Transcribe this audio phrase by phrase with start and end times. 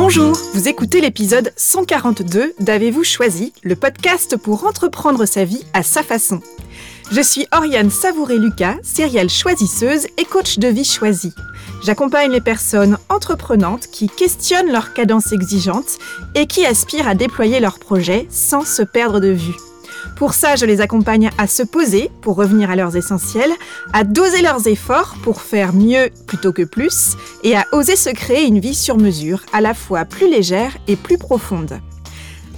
[0.00, 6.04] Bonjour, vous écoutez l'épisode 142 d'Avez-vous choisi, le podcast pour entreprendre sa vie à sa
[6.04, 6.40] façon.
[7.10, 11.34] Je suis Oriane Savouré-Lucas, sérielle choisisseuse et coach de vie choisie.
[11.84, 15.98] J'accompagne les personnes entreprenantes qui questionnent leur cadence exigeante
[16.36, 19.56] et qui aspirent à déployer leurs projets sans se perdre de vue.
[20.18, 23.52] Pour ça, je les accompagne à se poser pour revenir à leurs essentiels,
[23.92, 28.44] à doser leurs efforts pour faire mieux plutôt que plus, et à oser se créer
[28.44, 31.80] une vie sur mesure, à la fois plus légère et plus profonde.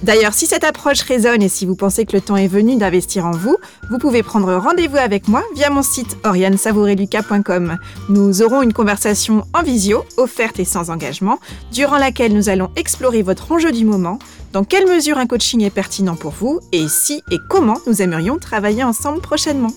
[0.03, 3.25] D'ailleurs, si cette approche résonne et si vous pensez que le temps est venu d'investir
[3.25, 3.55] en vous,
[3.91, 7.77] vous pouvez prendre rendez-vous avec moi via mon site oriansavoureluca.com.
[8.09, 11.39] Nous aurons une conversation en visio, offerte et sans engagement,
[11.71, 14.17] durant laquelle nous allons explorer votre enjeu du moment,
[14.53, 18.39] dans quelle mesure un coaching est pertinent pour vous et si et comment nous aimerions
[18.39, 19.71] travailler ensemble prochainement.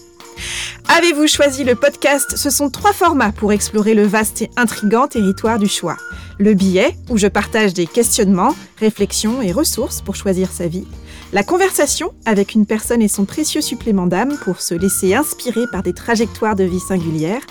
[0.88, 2.36] Avez-vous choisi le podcast?
[2.36, 5.96] Ce sont trois formats pour explorer le vaste et intrigant territoire du choix.
[6.38, 10.86] Le billet, où je partage des questionnements, réflexions et ressources pour choisir sa vie.
[11.32, 15.82] La conversation avec une personne et son précieux supplément d'âme pour se laisser inspirer par
[15.82, 17.42] des trajectoires de vie singulières.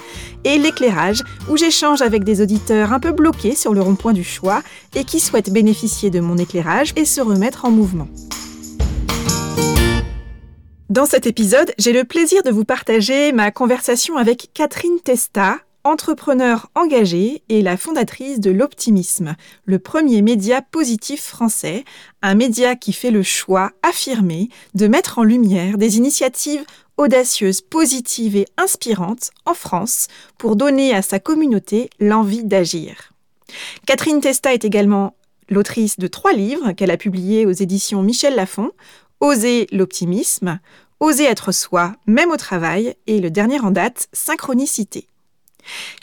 [0.44, 4.62] Et l'éclairage, où j'échange avec des auditeurs un peu bloqués sur le rond-point du choix
[4.96, 8.08] et qui souhaitent bénéficier de mon éclairage et se remettre en mouvement.
[10.90, 16.70] Dans cet épisode, j'ai le plaisir de vous partager ma conversation avec Catherine Testa, entrepreneur
[16.76, 21.86] engagée et la fondatrice de l'Optimisme, le premier média positif français,
[22.22, 26.66] un média qui fait le choix affirmé de mettre en lumière des initiatives
[26.98, 33.14] audacieuses, positives et inspirantes en France pour donner à sa communauté l'envie d'agir.
[33.86, 35.16] Catherine Testa est également
[35.50, 38.72] l'autrice de trois livres qu'elle a publiés aux éditions Michel Lafon,
[39.24, 40.60] Oser l'optimisme,
[41.00, 45.08] Oser être soi, même au travail, et le dernier en date, Synchronicité.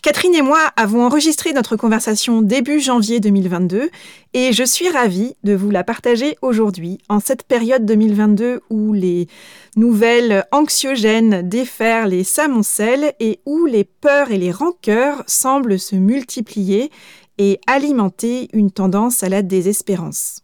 [0.02, 3.90] Catherine et moi avons enregistré notre conversation début janvier 2022
[4.32, 9.28] et je suis ravie de vous la partager aujourd'hui en cette période 2022 où les
[9.76, 16.90] nouvelles anxiogènes déferlent les s'amoncellent et où les peurs et les rancœurs semblent se multiplier
[17.36, 20.39] et alimenter une tendance à la désespérance.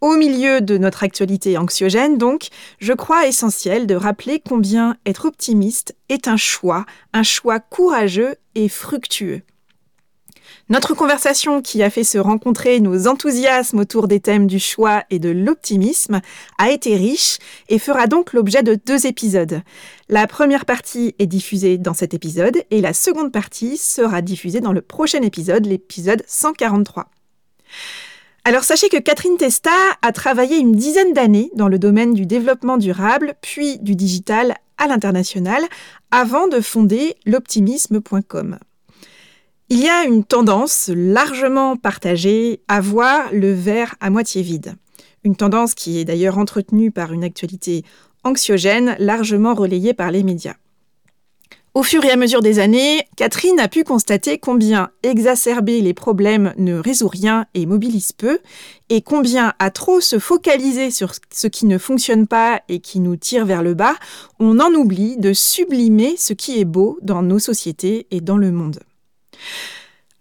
[0.00, 5.94] Au milieu de notre actualité anxiogène, donc, je crois essentiel de rappeler combien être optimiste
[6.08, 9.42] est un choix, un choix courageux et fructueux.
[10.70, 15.18] Notre conversation qui a fait se rencontrer nos enthousiasmes autour des thèmes du choix et
[15.18, 16.22] de l'optimisme
[16.56, 17.38] a été riche
[17.68, 19.62] et fera donc l'objet de deux épisodes.
[20.08, 24.72] La première partie est diffusée dans cet épisode et la seconde partie sera diffusée dans
[24.72, 27.10] le prochain épisode, l'épisode 143.
[28.44, 29.70] Alors sachez que Catherine Testa
[30.00, 34.86] a travaillé une dizaine d'années dans le domaine du développement durable, puis du digital à
[34.86, 35.62] l'international,
[36.10, 38.58] avant de fonder l'optimisme.com.
[39.68, 44.74] Il y a une tendance largement partagée à voir le verre à moitié vide.
[45.22, 47.84] Une tendance qui est d'ailleurs entretenue par une actualité
[48.24, 50.56] anxiogène largement relayée par les médias.
[51.72, 56.52] Au fur et à mesure des années, Catherine a pu constater combien exacerber les problèmes
[56.56, 58.40] ne résout rien et mobilise peu,
[58.88, 63.14] et combien à trop se focaliser sur ce qui ne fonctionne pas et qui nous
[63.14, 63.94] tire vers le bas,
[64.40, 68.50] on en oublie de sublimer ce qui est beau dans nos sociétés et dans le
[68.50, 68.80] monde.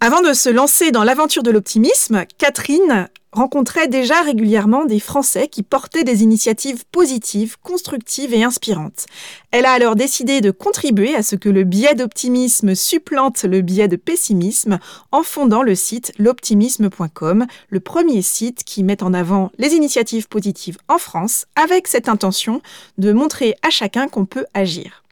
[0.02, 5.62] Avant de se lancer dans l'aventure de l'optimisme, Catherine rencontrait déjà régulièrement des Français qui
[5.62, 9.08] portaient des initiatives positives, constructives et inspirantes.
[9.52, 13.90] Elle a alors décidé de contribuer à ce que le biais d'optimisme supplante le biais
[13.90, 14.80] de pessimisme
[15.12, 20.78] en fondant le site l'optimisme.com, le premier site qui met en avant les initiatives positives
[20.88, 22.62] en France avec cette intention
[22.98, 25.04] de montrer à chacun qu'on peut agir.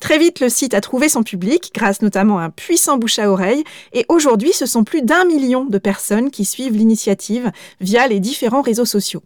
[0.00, 3.30] Très vite, le site a trouvé son public grâce notamment à un puissant bouche à
[3.30, 7.50] oreille et aujourd'hui, ce sont plus d'un million de personnes qui suivent l'initiative
[7.80, 9.22] via les différents réseaux sociaux.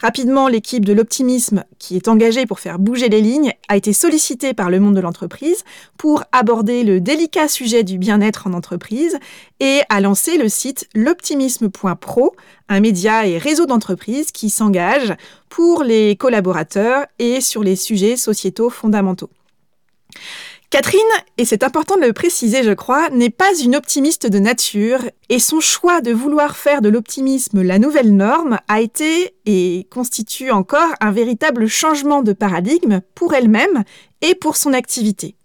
[0.00, 4.54] Rapidement, l'équipe de l'optimisme, qui est engagée pour faire bouger les lignes, a été sollicitée
[4.54, 5.64] par le monde de l'entreprise
[5.96, 9.18] pour aborder le délicat sujet du bien-être en entreprise
[9.60, 12.34] et a lancé le site l'optimisme.pro,
[12.68, 15.14] un média et réseau d'entreprises qui s'engage
[15.48, 19.30] pour les collaborateurs et sur les sujets sociétaux fondamentaux.
[20.70, 21.00] Catherine,
[21.38, 24.98] et c'est important de le préciser je crois, n'est pas une optimiste de nature
[25.28, 30.50] et son choix de vouloir faire de l'optimisme la nouvelle norme a été et constitue
[30.50, 33.84] encore un véritable changement de paradigme pour elle-même
[34.22, 35.36] et pour son activité.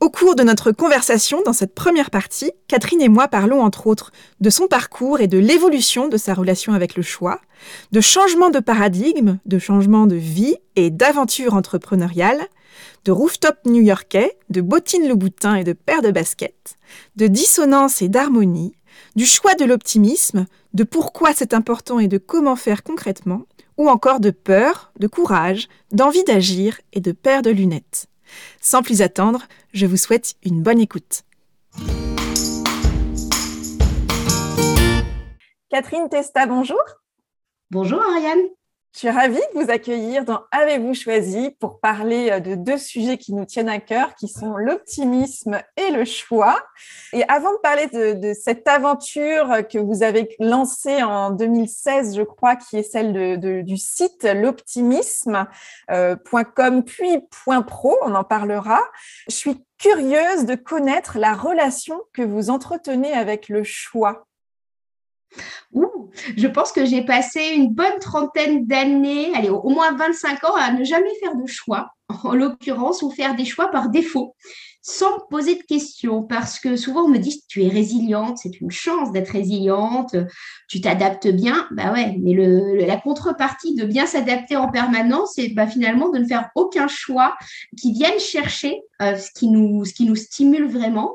[0.00, 4.10] Au cours de notre conversation dans cette première partie, Catherine et moi parlons entre autres
[4.40, 7.40] de son parcours et de l'évolution de sa relation avec le choix,
[7.92, 12.48] de changement de paradigme, de changement de vie et d'aventure entrepreneuriale,
[13.04, 16.78] de rooftop new-yorkais, de bottines Louboutin et de paires de baskets,
[17.16, 18.76] de dissonance et d'harmonie,
[19.16, 23.42] du choix de l'optimisme, de pourquoi c'est important et de comment faire concrètement,
[23.76, 28.06] ou encore de peur, de courage, d'envie d'agir et de paire de lunettes.
[28.60, 31.22] Sans plus attendre, je vous souhaite une bonne écoute.
[35.70, 36.82] Catherine Testa, bonjour.
[37.70, 38.42] Bonjour Ariane.
[38.92, 43.16] Je suis ravie de vous accueillir dans Avez-vous choisi pour parler euh, de deux sujets
[43.16, 46.62] qui nous tiennent à cœur, qui sont l'optimisme et le choix.
[47.14, 52.56] Et avant de parler de, cette aventure que vous avez lancée en 2016, je crois,
[52.56, 55.46] qui est celle du site l'optimisme.com
[55.90, 57.18] euh, puis
[57.66, 58.80] .pro, on en parlera.
[59.26, 64.26] Je suis curieuse de connaître la relation que vous entretenez avec le choix.
[65.72, 70.72] Ouh, je pense que j'ai passé une bonne trentaine d'années, au moins 25 ans, à
[70.72, 71.90] ne jamais faire de choix,
[72.24, 74.34] en l'occurrence, ou faire des choix par défaut,
[74.82, 78.60] sans me poser de questions, parce que souvent on me dit tu es résiliente, c'est
[78.60, 80.16] une chance d'être résiliente,
[80.68, 81.68] tu t'adaptes bien.
[81.70, 82.34] Bah ouais, mais
[82.84, 87.36] la contrepartie de bien s'adapter en permanence, c'est bah, finalement de ne faire aucun choix
[87.80, 91.14] qui vienne chercher euh, ce, qui nous, ce qui nous stimule vraiment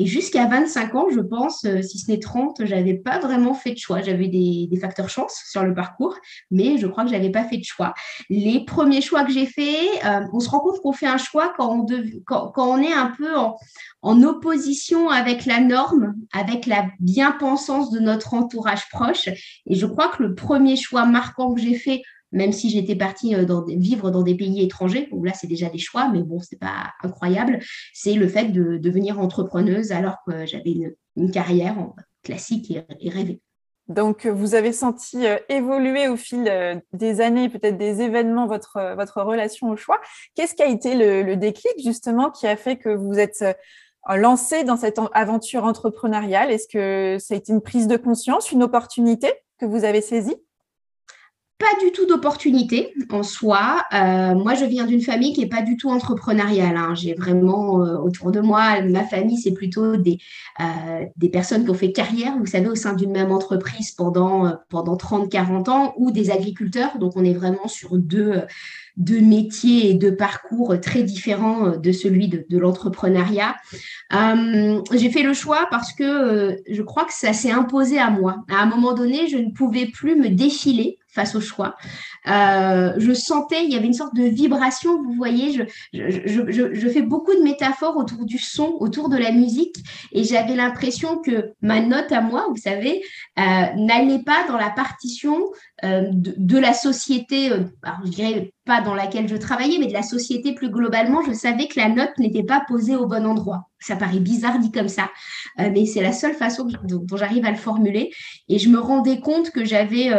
[0.00, 3.72] et jusqu'à 25 ans, je pense, euh, si ce n'est 30, j'avais pas vraiment fait
[3.72, 4.00] de choix.
[4.00, 6.16] J'avais des, facteurs chance sur le parcours,
[6.52, 7.94] mais je crois que j'avais pas fait de choix.
[8.30, 11.52] Les premiers choix que j'ai faits, euh, on se rend compte qu'on fait un choix
[11.56, 11.86] quand on,
[12.24, 13.56] quand, on est un peu en,
[14.02, 19.26] en, opposition avec la norme, avec la bien-pensance de notre entourage proche.
[19.66, 22.02] Et je crois que le premier choix marquant que j'ai fait
[22.32, 25.78] même si j'étais partie euh, vivre dans des pays étrangers, où là c'est déjà des
[25.78, 27.60] choix, mais bon, c'est pas incroyable,
[27.92, 31.76] c'est le fait de devenir entrepreneuse alors que j'avais une, carrière
[32.22, 33.40] classique et, rêvée.
[33.88, 38.78] Donc, vous avez senti euh, évoluer au fil euh, des années, peut-être des événements, votre,
[39.22, 39.98] relation au choix.
[40.34, 43.44] Qu'est-ce qui a été le, le, déclic, justement, qui a fait que vous êtes
[44.16, 46.50] lancé dans cette aventure entrepreneuriale?
[46.50, 50.36] Est-ce que ça a été une prise de conscience, une opportunité que vous avez saisie?
[51.58, 53.82] Pas du tout d'opportunité en soi.
[53.92, 56.76] Euh, moi, je viens d'une famille qui n'est pas du tout entrepreneuriale.
[56.76, 56.94] Hein.
[56.94, 60.18] J'ai vraiment euh, autour de moi, ma famille, c'est plutôt des,
[60.60, 64.56] euh, des personnes qui ont fait carrière, vous savez, au sein d'une même entreprise pendant,
[64.68, 66.96] pendant 30-40 ans ou des agriculteurs.
[66.98, 68.42] Donc, on est vraiment sur deux,
[68.98, 73.56] deux métiers et deux parcours très différents de celui de, de l'entrepreneuriat.
[74.10, 78.44] J'ai fait le choix parce que je crois que ça s'est imposé à moi.
[78.50, 81.74] À un moment donné, je ne pouvais plus me défiler face au choix.
[82.28, 85.62] Euh, je sentais, il y avait une sorte de vibration, vous voyez, je,
[85.92, 89.76] je, je, fais beaucoup de métaphores autour du son, autour de la musique,
[90.12, 93.02] et j'avais l'impression que ma note à moi, vous savez,
[93.38, 93.42] euh,
[93.76, 95.42] n'allait pas dans la partition
[95.84, 100.02] euh, de, la société, alors je dirais pas dans laquelle je travaillais, mais de la
[100.02, 103.68] société plus globalement, je savais que la note n'était pas posée au bon endroit.
[103.78, 105.08] Ça paraît bizarre dit comme ça,
[105.56, 108.10] mais c'est la seule façon dont, dont j'arrive à le formuler.
[108.48, 110.10] Et je me rendais compte que j'avais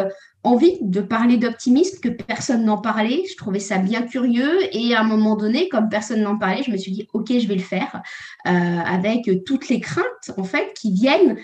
[0.44, 3.24] envie de parler d'optimisme, que personne n'en parlait.
[3.30, 4.58] Je trouvais ça bien curieux.
[4.72, 7.48] Et à un moment donné, comme personne n'en parlait, je me suis dit, OK, je
[7.48, 8.02] vais le faire
[8.48, 11.38] euh, avec toutes les craintes, en fait, qui viennent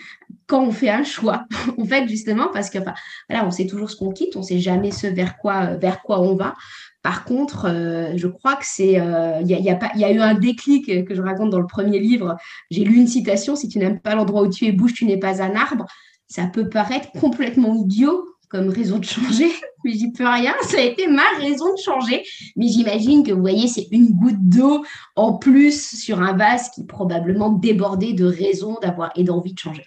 [0.47, 1.45] quand on fait un choix.
[1.77, 2.79] en fait, justement, parce que,
[3.29, 6.21] voilà, on sait toujours ce qu'on quitte, on sait jamais ce vers quoi, vers quoi
[6.21, 6.53] on va.
[7.03, 10.33] Par contre, euh, je crois que c'est, euh, il y, a, y, a eu un
[10.33, 12.35] déclic que je raconte dans le premier livre.
[12.71, 15.17] J'ai lu une citation si tu n'aimes pas l'endroit où tu es, bouge, tu n'es
[15.17, 15.85] pas un arbre.
[16.27, 18.25] Ça peut paraître complètement idiot
[18.59, 19.51] raison de changer,
[19.83, 20.53] mais j'y peux rien.
[20.61, 22.23] Ça a été ma raison de changer.
[22.55, 24.83] Mais j'imagine que vous voyez, c'est une goutte d'eau
[25.15, 29.85] en plus sur un vase qui probablement débordait de raisons d'avoir et d'envie de changer.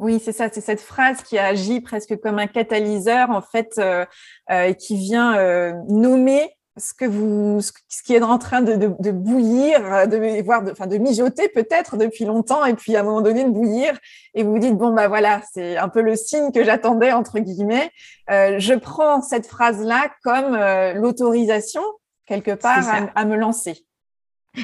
[0.00, 4.06] Oui, c'est ça, c'est cette phrase qui agit presque comme un catalyseur, en fait, euh,
[4.50, 9.10] euh, qui vient euh, nommer ce que vous, ce qui est en train de, de,
[9.10, 13.20] bouillir, de voir, de, enfin de mijoter peut-être depuis longtemps, et puis à un moment
[13.20, 13.98] donné de bouillir,
[14.34, 17.38] et vous vous dites bon bah voilà, c'est un peu le signe que j'attendais entre
[17.40, 17.90] guillemets.
[18.30, 21.82] Euh, je prends cette phrase-là comme euh, l'autorisation
[22.26, 22.84] quelque part
[23.16, 23.84] à, me lancer.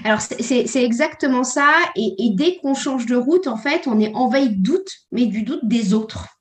[0.05, 1.69] Alors, c'est exactement ça.
[1.97, 5.27] Et, et dès qu'on change de route, en fait, on est en veille doute, mais
[5.27, 6.36] du doute des autres.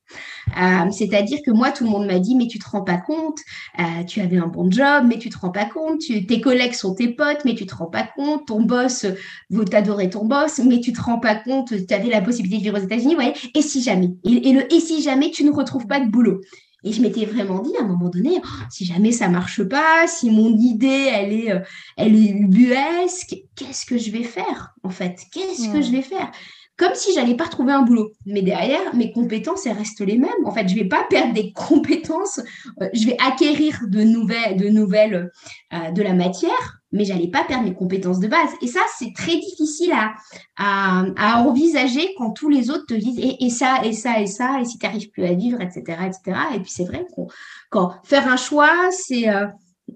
[0.58, 3.40] Euh, c'est-à-dire que moi, tout le monde m'a dit, mais tu te rends pas compte,
[3.80, 6.96] euh, tu avais un bon job, mais tu te rends pas compte, tes collègues sont
[6.96, 9.06] tes potes, mais tu te rends pas compte, ton boss,
[9.50, 12.64] vous t'adorez ton boss, mais tu te rends pas compte, tu avais la possibilité de
[12.64, 15.88] vivre aux États-Unis, ouais, et si jamais et, le et si jamais tu ne retrouves
[15.88, 16.42] pas de boulot.
[16.84, 20.08] Et je m'étais vraiment dit à un moment donné, oh, si jamais ça marche pas,
[20.08, 21.60] si mon idée elle est, euh,
[21.98, 25.20] elle est ubuesque, qu'est-ce que je vais faire en fait?
[25.34, 26.32] Qu'est-ce que je vais faire?
[26.77, 28.12] Comme si j'allais pas retrouver un boulot.
[28.25, 30.32] Mais derrière, mes compétences, elles restent les mêmes.
[30.46, 32.39] En fait, je vais pas perdre des compétences,
[32.82, 35.32] euh, je vais acquérir de nouvelles, de nouvelles,
[35.74, 38.50] euh, de la matière, mais j'allais pas perdre mes compétences de base.
[38.62, 43.50] Et ça, c'est très difficile à, à, envisager quand tous les autres te disent et,
[43.50, 46.38] ça, et ça, et ça, et si tu n'arrives plus à vivre, etc., etc.
[46.55, 47.27] Et puis c'est vrai qu'on
[47.70, 49.48] quand faire un choix, c'est euh,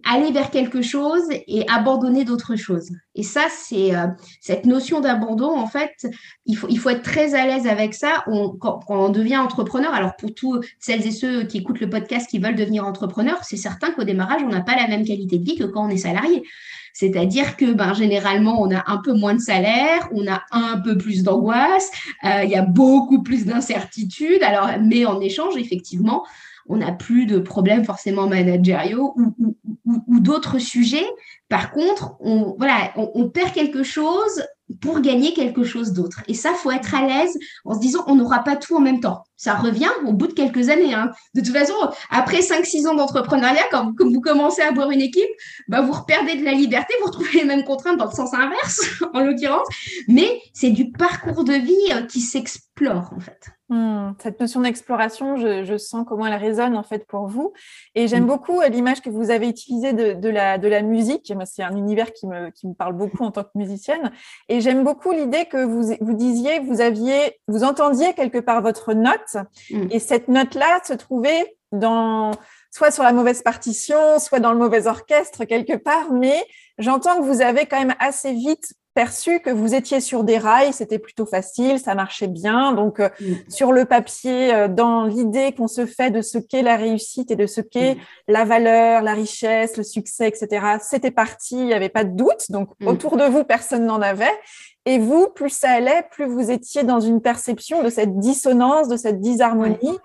[0.05, 2.91] aller vers quelque chose et abandonner d'autres choses.
[3.15, 4.08] Et ça, c'est euh,
[4.39, 6.08] cette notion d'abandon, en fait,
[6.46, 8.24] il faut, il faut être très à l'aise avec ça
[8.60, 9.93] quand, on devient entrepreneur.
[9.93, 13.58] Alors, pour tous celles et ceux qui écoutent le podcast qui veulent devenir entrepreneur, c'est
[13.58, 15.98] certain qu'au démarrage, on n'a pas la même qualité de vie que quand on est
[15.98, 16.43] salarié.
[16.93, 20.98] C'est-à-dire que ben, généralement, on a un peu moins de salaire, on a un peu
[20.98, 21.91] plus d'angoisse,
[22.25, 24.43] euh, il y a beaucoup plus d'incertitudes.
[24.43, 26.25] Alors, mais en échange, effectivement,
[26.70, 31.06] on n'a plus de problèmes forcément managériaux ou, d'autres sujets.
[31.50, 34.44] Par contre, on, voilà, on, perd quelque chose
[34.80, 36.22] pour gagner quelque chose d'autre.
[36.28, 39.00] Et ça, faut être à l'aise en se disant, on n'aura pas tout en même
[39.00, 39.24] temps.
[39.39, 40.93] Ça revient au bout de quelques années.
[40.93, 41.12] Hein.
[41.34, 41.74] De toute façon,
[42.10, 45.29] après 5-6 ans d'entrepreneuriat, quand, vous commencez à avoir une équipe,
[45.69, 49.01] bah, vous reperdez de la liberté, vous retrouvez les mêmes contraintes dans le sens inverse,
[49.13, 49.65] en l'occurrence.
[50.10, 53.50] Mais c'est du parcours de vie euh, qui s'explore, en fait.
[53.69, 57.53] Hmm, cette notion d'exploration, je, sens comment elle résonne en fait pour vous.
[57.93, 58.27] Et j'aime hmm.
[58.27, 61.31] beaucoup euh, l'image que vous avez utilisée de, la, de la musique.
[61.46, 64.12] C'est un univers qui me, qui me parle beaucoup en tant que musicienne.
[64.48, 68.93] Et j'aime beaucoup l'idée que vous, vous disiez, vous aviez, vous entendiez quelque part votre
[68.93, 69.28] note.
[69.69, 69.88] Hmm.
[69.91, 72.31] Et cette note-là se trouvait dans,
[72.71, 76.12] soit sur la mauvaise partition, soit dans le mauvais orchestre quelque part.
[76.12, 76.43] Mais
[76.77, 80.74] j'entends que vous avez quand même assez vite perçu que vous étiez sur des rails,
[80.74, 82.74] c'était plutôt facile, ça marchait bien.
[82.74, 83.33] Donc, euh, mm.
[83.48, 87.36] sur le papier, euh, dans l'idée qu'on se fait de ce qu'est la réussite et
[87.36, 88.00] de ce qu'est mm.
[88.27, 92.50] la valeur, la richesse, le succès, etc., c'était parti, il n'y avait pas de doute.
[92.50, 92.88] Donc, mm.
[92.88, 94.38] autour de vous, personne n'en avait.
[94.89, 98.98] Et vous, plus ça allait, plus vous étiez dans une perception de cette dissonance, de
[98.98, 100.00] cette disharmonie.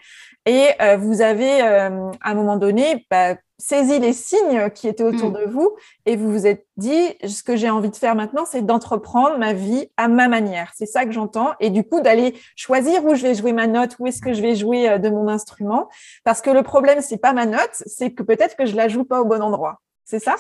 [0.45, 1.91] Et euh, vous avez, à
[2.23, 5.35] un moment donné, bah, saisi les signes qui étaient autour mm.
[5.35, 5.75] de vous
[6.05, 9.55] et vous vous êtes dit, ce que j'ai envie de faire maintenant, c'est d'entreprendre ma
[9.55, 10.73] vie à ma manière.
[10.75, 11.53] C'est ça que j'entends.
[11.61, 14.43] Et du coup, d'aller choisir où je vais jouer ma note, où est-ce que je
[14.43, 15.89] vais jouer euh, de mon instrument.
[16.25, 19.05] Parce que le problème, c'est pas ma note, c'est que peut-être que je la joue
[19.05, 19.81] pas au bon endroit.
[20.07, 20.37] C'est ça?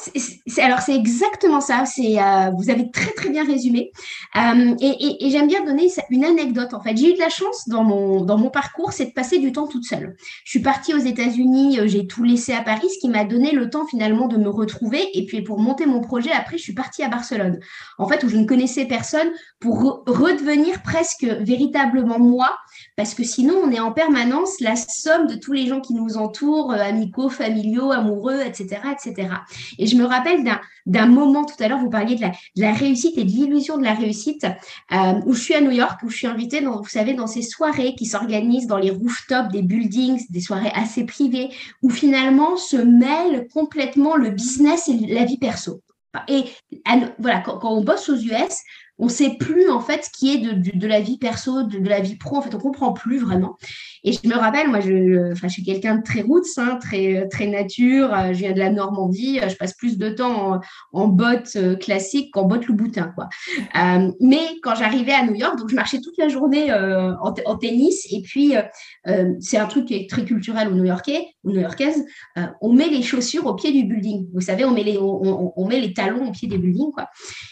[0.62, 1.84] Alors, c'est exactement ça.
[1.98, 3.92] Euh, vous avez très, très bien résumé.
[4.36, 6.94] Euh, et, j'aime bien donner une anecdote, en fait.
[6.94, 9.66] J'ai eu de la chance dans mon, dans mon parcours, c'est de passer du temps
[9.66, 10.16] toute seule.
[10.44, 13.52] Je suis partie aux États-Unis, euh, j'ai tout laissé à Paris, ce qui m'a donné
[13.52, 15.08] le temps finalement de me retrouver.
[15.16, 17.58] Et puis, pour monter mon projet, après, je suis partie à Barcelone,
[17.96, 22.54] en fait, où je ne connaissais personne, pour redevenir presque véritablement moi,
[22.98, 26.18] parce que sinon, on est en permanence la somme de tous les gens qui nous
[26.18, 29.28] entourent, amicaux, familiaux, amoureux, etc., etc.
[29.78, 30.44] Et je me rappelle
[30.86, 33.94] d'un moment tout à l'heure, vous parliez de la, réussite et de l'illusion de la
[33.94, 34.46] réussite,
[34.92, 37.26] euh, où je suis à New York, où je suis invitée, dans, vous savez, dans
[37.26, 41.50] ces soirées qui s'organisent dans les rooftops des buildings, des soirées assez privées,
[41.82, 45.80] où finalement se mêlent complètement le business et la vie perso.
[46.28, 46.44] Et
[47.18, 48.62] voilà, quand, quand on bosse aux US,
[48.98, 52.16] on sait plus en fait ce qui est de, la vie perso, de, la vie
[52.16, 52.36] pro.
[52.36, 53.56] En fait, on comprend plus vraiment.
[54.04, 57.46] Et je me rappelle, moi, je, je suis quelqu'un de très roots, hein, très, très
[57.46, 58.12] nature.
[58.14, 59.40] Euh, je viens de la Normandie.
[59.40, 60.60] Euh, je passe plus de temps
[60.92, 63.28] en, bottes euh, classiques qu'en bottes Louboutin, quoi.
[64.20, 68.06] mais quand j'arrivais à New York, donc je marchais toute la journée en, tennis.
[68.10, 68.54] Et puis,
[69.40, 72.04] c'est un truc qui est très culturel aux New-Yorkais, New-Yorkaises.
[72.60, 74.26] on met les chaussures au pied du building.
[74.32, 77.08] Vous savez, on met les, on, met les talons au pied des buildings, quoi.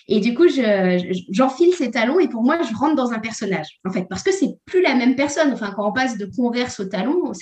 [0.09, 3.81] Et du coup, je j'enfile ces talons et pour moi, je rentre dans un personnage,
[3.85, 5.53] en fait, parce que c'est plus la même personne.
[5.53, 7.33] Enfin, quand on passe de converse au talon,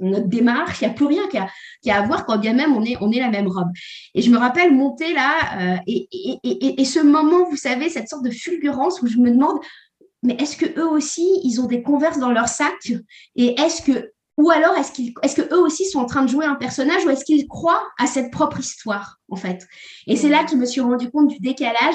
[0.00, 1.46] notre démarche, il n'y a plus rien qu'à
[1.94, 3.68] à voir quand bien même on est, on est la même robe.
[4.14, 8.08] Et je me rappelle monter là, euh, et, et, et, ce moment, vous savez, cette
[8.08, 9.58] sorte de fulgurance où je me demande,
[10.22, 12.92] mais est-ce que eux aussi, ils ont des converses dans leur sac?
[13.36, 16.28] Et est-ce que ou alors, est-ce qu'ils, est-ce que eux aussi sont en train de
[16.28, 19.66] jouer un personnage ou est-ce qu'ils croient à cette propre histoire, en fait?
[20.08, 21.94] Et c'est là que je me suis rendu compte du décalage,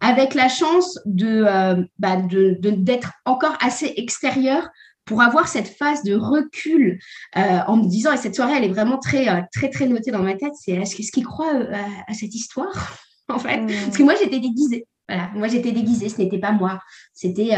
[0.00, 4.68] avec la chance de, euh, bah, de, d'être encore assez extérieur
[5.06, 6.98] pour avoir cette phase de recul
[7.38, 10.10] euh, en me disant, et cette soirée, elle est vraiment très, euh, très, très notée
[10.10, 11.54] dans ma tête, c'est est-ce, qu'ils croient
[12.06, 13.62] à, cette histoire, en fait?
[13.62, 13.84] Mmh.
[13.86, 14.86] Parce que moi, j'étais déguisée.
[15.08, 16.80] Voilà, moi j'étais déguisée, ce n'était pas moi.
[17.14, 17.56] C'était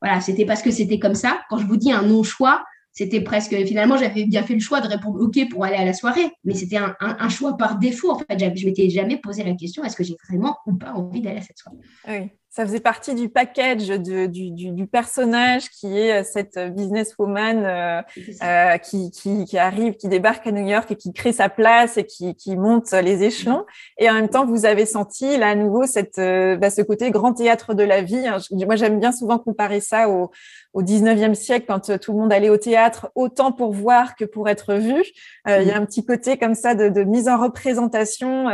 [0.00, 1.42] voilà, c'était parce que c'était comme ça.
[1.50, 4.88] Quand je vous dis un non-choix, c'était presque, finalement, j'avais bien fait le choix de
[4.88, 8.10] répondre OK pour aller à la soirée, mais c'était un, choix par défaut.
[8.10, 11.20] En fait, je m'étais jamais posé la question est-ce que j'ai vraiment ou pas envie
[11.20, 11.76] d'aller à cette soirée?
[12.08, 18.02] Oui, ça faisait partie du package du, personnage qui est euh, cette businesswoman euh,
[18.42, 22.04] euh, qui, qui, arrive, qui débarque à New York et qui crée sa place et
[22.04, 23.64] qui, monte les échelons.
[23.98, 27.34] Et en même temps, vous avez senti là à nouveau cette, bah, ce côté grand
[27.34, 28.26] théâtre de la vie.
[28.26, 28.38] Hein.
[28.50, 30.30] Moi, j'aime bien souvent comparer ça au,
[30.78, 34.48] au 19e siècle, quand tout le monde allait au théâtre, autant pour voir que pour
[34.48, 35.02] être vu.
[35.46, 38.46] Il y a un petit côté comme ça de, mise en représentation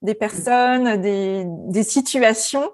[0.00, 2.70] des personnes, des, des situations.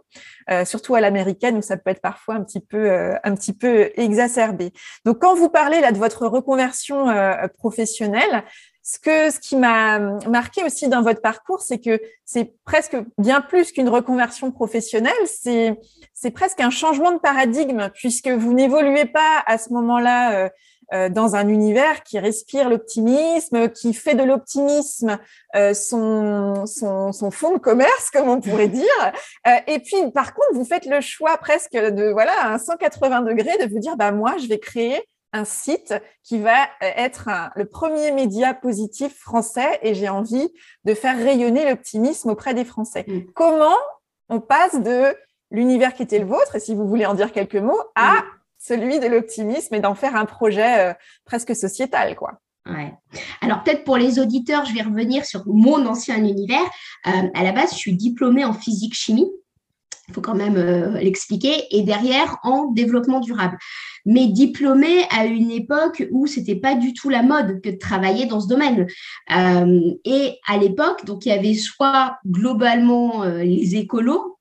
[0.50, 3.54] Euh, surtout à l'américaine où ça peut être parfois un petit peu euh, un petit
[3.54, 4.72] peu exacerbé.
[5.06, 8.44] Donc quand vous parlez là de votre reconversion euh, professionnelle,
[8.86, 9.98] ce que ce qui m'a
[10.28, 15.80] marqué aussi dans votre parcours, c'est que c'est presque bien plus qu'une reconversion professionnelle, c'est
[16.12, 20.50] c'est presque un changement de paradigme puisque vous n'évoluez pas à ce moment-là
[20.92, 25.18] euh, dans un univers qui respire l'optimisme, qui fait de l'optimisme
[25.56, 29.12] euh, son, son, son, fond de commerce, comme on pourrait dire.
[29.46, 33.56] Euh, et puis, par contre, vous faites le choix presque de, voilà, un 180 degrés
[33.58, 35.00] de vous dire, bah, moi, je vais créer
[35.34, 40.48] un site qui va être le premier média positif français et j'ai envie
[40.84, 43.04] de faire rayonner l'optimisme auprès des Français.
[43.06, 43.20] Mm.
[43.34, 43.76] Comment
[44.30, 45.14] on passe de
[45.50, 48.24] l'univers qui était le vôtre, et si vous voulez en dire quelques mots, à mm
[48.64, 52.40] celui de l'optimisme et d'en faire un projet euh, presque sociétal, quoi.
[52.66, 52.94] Ouais.
[53.42, 56.64] Alors peut-être pour les auditeurs, je vais revenir sur mon ancien univers.
[57.06, 59.30] Euh, à la base, je suis diplômée en physique-chimie.
[60.08, 61.66] Il faut quand même euh, l'expliquer.
[61.76, 63.58] Et derrière, en développement durable.
[64.06, 68.26] Mais diplômée à une époque où c'était pas du tout la mode que de travailler
[68.26, 68.86] dans ce domaine.
[69.30, 74.33] et à l'époque, donc il y avait soit globalement les écolos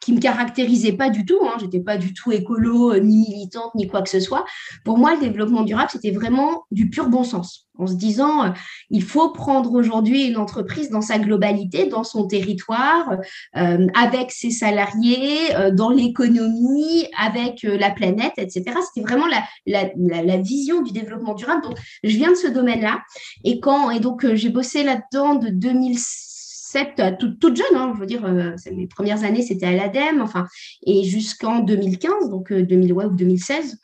[0.00, 1.40] qui me caractérisait pas du tout.
[1.44, 1.56] Hein.
[1.60, 4.44] J'étais pas du tout écolo, euh, ni militante, ni quoi que ce soit.
[4.84, 7.68] Pour moi, le développement durable, c'était vraiment du pur bon sens.
[7.78, 8.50] En se disant, euh,
[8.90, 13.16] il faut prendre aujourd'hui une entreprise dans sa globalité, dans son territoire,
[13.56, 18.64] euh, avec ses salariés, dans l'économie, avec la planète, etc.
[18.86, 19.26] C'était vraiment
[19.66, 21.62] la, vision du développement durable.
[21.62, 23.00] Donc, je viens de ce domaine-là.
[23.44, 26.32] Et quand, et donc, j'ai bossé là-dedans de 2006
[26.76, 30.20] euh, toute, toute jeune, hein, je veux dire, euh, mes premières années, c'était à l'ADEME,
[30.22, 30.46] enfin,
[30.86, 33.78] et jusqu'en 2015, donc 2000, euh, ou 2016.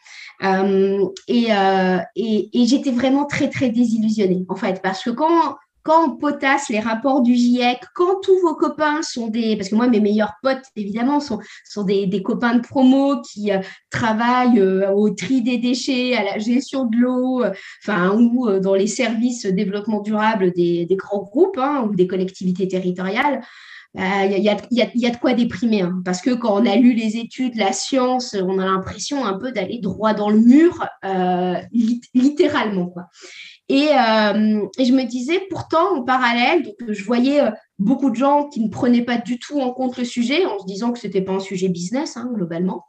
[1.29, 1.49] et,
[2.17, 5.57] et, et j'étais vraiment très, très désillusionnée, en fait, parce que quand,
[5.89, 9.57] quand on potasse les rapports du GIEC, quand tous vos copains sont des...
[9.57, 13.61] Parce que moi, mes meilleurs potes, évidemment, sont, sont des, copains de promo qui euh,
[13.89, 17.53] travaillent euh, au tri des déchets, à la gestion de l'eau, euh,
[17.83, 23.41] enfin, ou dans les services développement durable des, grands groupes hein, ou des collectivités territoriales.
[23.95, 26.77] Il y, y, a, y, a, de quoi déprimer, hein, parce que quand on a
[26.77, 30.87] lu les études, la science, on a l'impression un peu d'aller droit dans le mur,
[32.13, 32.89] littéralement.
[32.89, 33.05] Quoi.
[33.71, 38.61] Euh, et, je me disais, pourtant, en parallèle, je voyais euh, beaucoup de gens qui
[38.61, 41.21] ne prenaient pas du tout en compte le sujet, en se disant que ce n'était
[41.21, 42.85] pas un sujet business, hein, globalement.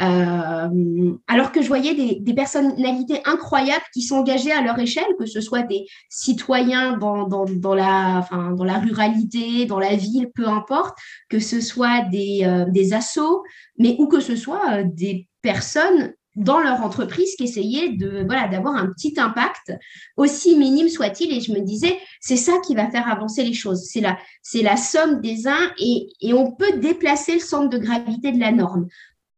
[0.00, 5.40] Euh, alors que je voyais des, personnalités incroyables qui s'engageaient à leur échelle, que ce
[5.40, 10.96] soit des citoyens dans, dans, la, enfin, dans la ruralité, dans la ville, peu importe,
[11.28, 13.42] que ce soit des, des assos,
[13.78, 18.74] mais ou que ce soit des personnes dans leur entreprise qui essayaient de voilà d'avoir
[18.74, 19.72] un petit impact
[20.16, 21.32] aussi minime soit-il.
[21.36, 23.84] Et je me disais c'est ça qui va faire avancer les choses.
[23.90, 27.78] C'est la c'est la somme des uns et, et on peut déplacer le centre de
[27.78, 28.88] gravité de la norme.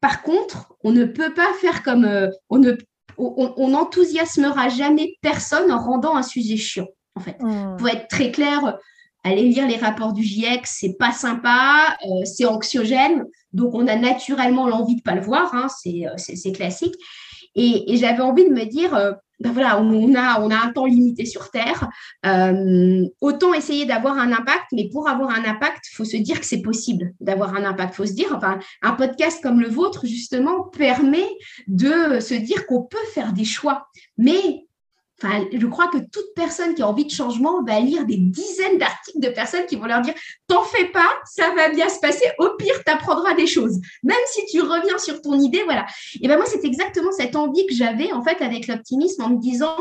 [0.00, 2.72] Par contre on ne peut pas faire comme euh, on ne
[3.18, 7.36] on n'enthousiasmera jamais personne en rendant un sujet chiant en fait.
[7.40, 7.76] Mmh.
[7.76, 8.78] pour être très clair
[9.24, 13.94] Allez lire les rapports du GIEC, c'est pas sympa, euh, c'est anxiogène, donc on a
[13.94, 16.94] naturellement l'envie de pas le voir, hein, euh, c'est classique.
[17.54, 20.86] Et, j'avais envie de me dire, euh, ben voilà, on a, on a un temps
[20.86, 21.88] limité sur Terre,
[23.20, 26.62] autant essayer d'avoir un impact, mais pour avoir un impact, faut se dire que c'est
[26.62, 27.94] possible d'avoir un impact.
[27.94, 31.28] Faut se dire, enfin, un podcast comme le vôtre, justement, permet
[31.66, 34.64] de se dire qu'on peut faire des choix, mais
[35.52, 39.20] je crois que toute personne qui a envie de changement va lire des dizaines d'articles
[39.20, 40.14] de personnes qui vont leur dire
[40.48, 42.24] T'en fais pas, ça va bien se passer.
[42.38, 43.80] Au pire, tu apprendras des choses.
[44.02, 45.86] Même si tu reviens sur ton idée, voilà.
[46.20, 49.38] Et ben moi, c'est exactement cette envie que j'avais en fait avec l'optimisme en me
[49.38, 49.76] disant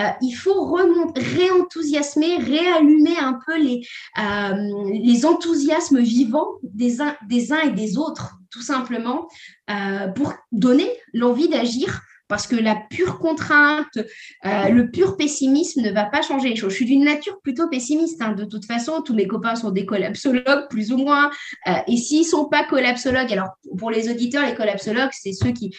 [0.00, 0.74] euh, Il faut
[1.16, 3.86] réenthousiasmer, réallumer un peu les,
[4.18, 4.54] euh,
[4.92, 7.16] les enthousiasmes vivants des uns,
[7.64, 9.28] et des autres, tout simplement,
[9.70, 13.98] euh, pour donner l'envie d'agir parce que la pure contrainte,
[14.44, 16.70] euh, le pur pessimisme ne va pas changer les choses.
[16.70, 18.20] Je suis d'une nature plutôt pessimiste.
[18.20, 18.32] Hein.
[18.32, 21.30] De toute façon, tous mes copains sont des collapsologues, plus ou moins.
[21.68, 25.50] Euh, et s'ils ne sont pas collapsologues, alors pour les auditeurs, les collapsologues, c'est ceux
[25.50, 25.74] qui,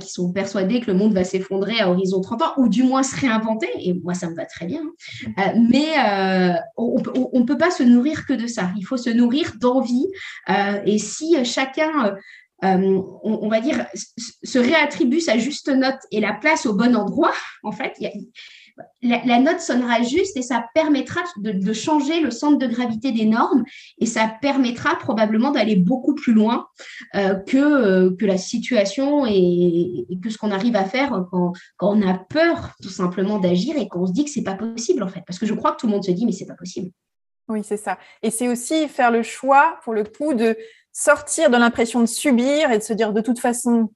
[0.00, 3.14] sont persuadés que le monde va s'effondrer à horizon 30 ans, ou du moins se
[3.20, 3.68] réinventer.
[3.78, 4.82] Et moi, ça me va très bien.
[4.82, 5.32] Hein.
[5.38, 8.70] Euh, mais on ne peut pas se nourrir que de ça.
[8.76, 10.06] Il faut se nourrir d'envie.
[10.86, 12.16] et si chacun
[12.64, 17.32] euh, on, va dire, se réattribue sa juste note et la place au bon endroit,
[17.62, 17.94] en fait,
[19.02, 23.64] la, note sonnera juste et ça permettra de, changer le centre de gravité des normes
[23.98, 26.66] et ça permettra probablement d'aller beaucoup plus loin
[27.14, 31.96] euh, que, euh, que la situation et, que ce qu'on arrive à faire quand, quand,
[31.96, 35.08] on a peur tout simplement d'agir et qu'on se dit que c'est pas possible en
[35.08, 35.22] fait.
[35.26, 36.90] Parce que je crois que tout le monde se dit mais c'est pas possible.
[37.50, 37.98] Oui, c'est ça.
[38.22, 40.56] Et c'est aussi faire le choix, pour le coup, de
[40.92, 43.90] sortir de l'impression de subir et de se dire de toute façon,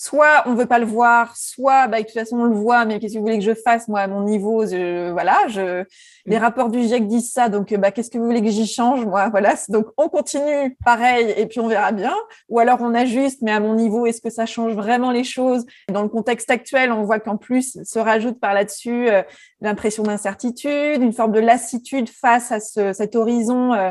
[0.00, 2.98] soit on veut pas le voir, soit bah, de toute façon on le voit, mais
[2.98, 5.84] qu'est-ce que vous voulez que je fasse moi à mon niveau Voilà, je,
[6.24, 6.40] les mm.
[6.40, 9.28] rapports du GIEC disent ça, donc bah, qu'est-ce que vous voulez que j'y change moi
[9.28, 12.14] Voilà, donc on continue pareil et puis on verra bien,
[12.48, 15.66] ou alors on ajuste, mais à mon niveau, est-ce que ça change vraiment les choses?
[15.92, 19.20] Dans le contexte actuel, on voit qu'en plus se rajoute par là-dessus euh,
[19.60, 23.74] l'impression d'incertitude, une forme de lassitude face à ce, cet horizon.
[23.74, 23.90] Euh,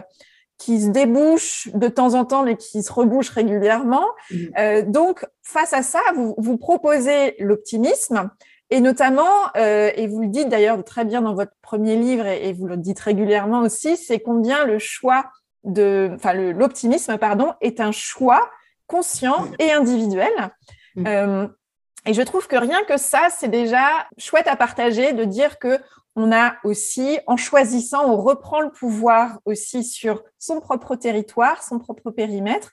[0.60, 4.06] qui se débouche de temps en temps, mais qui se rebouche régulièrement.
[4.30, 4.36] Mmh.
[4.60, 8.30] Euh, donc, face à ça, vous, vous proposez l'optimisme,
[8.70, 12.54] et notamment, euh, et vous le dites d'ailleurs très bien dans votre premier livre, et,
[12.54, 15.32] vous le dites régulièrement aussi, c'est combien le choix
[15.64, 18.52] de, enfin, l'optimisme, pardon, est un choix
[18.86, 20.32] conscient et individuel.
[20.96, 21.08] Mmh.
[21.08, 21.48] Euh,
[22.06, 25.80] et je trouve que rien que ça, c'est déjà chouette à partager de dire que
[26.16, 31.80] on a aussi, en choisissant, on reprend le pouvoir aussi sur son propre territoire, son
[31.80, 32.72] propre périmètre,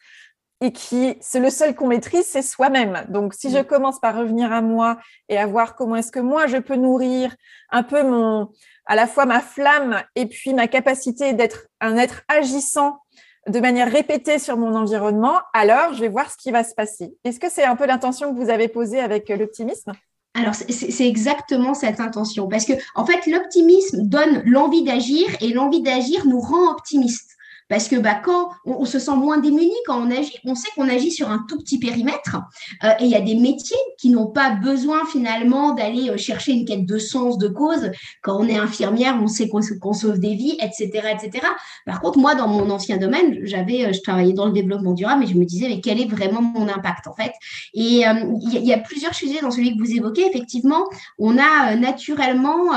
[0.63, 3.05] et qui, c'est le seul qu'on maîtrise, c'est soi-même.
[3.09, 3.65] Donc, si je mm.
[3.65, 7.35] commence par revenir à moi et à voir comment est-ce que moi je peux nourrir
[7.71, 8.51] un peu mon,
[8.87, 13.01] à la fois ma flamme et puis ma capacité d'être un être agissant
[13.47, 17.15] de manière répétée sur mon environnement, alors je vais voir ce qui va se passer.
[17.23, 19.93] Est-ce que c'est un peu l'intention que vous avez posée avec l'optimisme?
[20.37, 25.83] Alors, c'est exactement cette intention, parce que en fait, l'optimisme donne l'envie d'agir et l'envie
[25.83, 27.36] d'agir nous rend optimistes.
[27.69, 30.89] Parce que bah, quand on, se sent moins démuni quand on agit, on sait qu'on
[30.89, 32.37] agit sur un tout petit périmètre.
[32.85, 36.53] Euh, et il y a des métiers qui n'ont pas besoin finalement d'aller euh, chercher
[36.53, 37.91] une quête de sens, de cause.
[38.23, 41.47] Quand on est infirmière, on sait qu'on sauve des vies, etc., etc.
[41.87, 45.23] Par contre, moi, dans mon ancien domaine, j'avais, euh, je travaillais dans le développement durable,
[45.23, 47.33] mais je me disais, mais quel est vraiment mon impact en fait?
[47.75, 50.27] Et il y, a plusieurs sujets dans celui que vous évoquez.
[50.27, 50.85] Effectivement,
[51.19, 52.71] on a naturellement,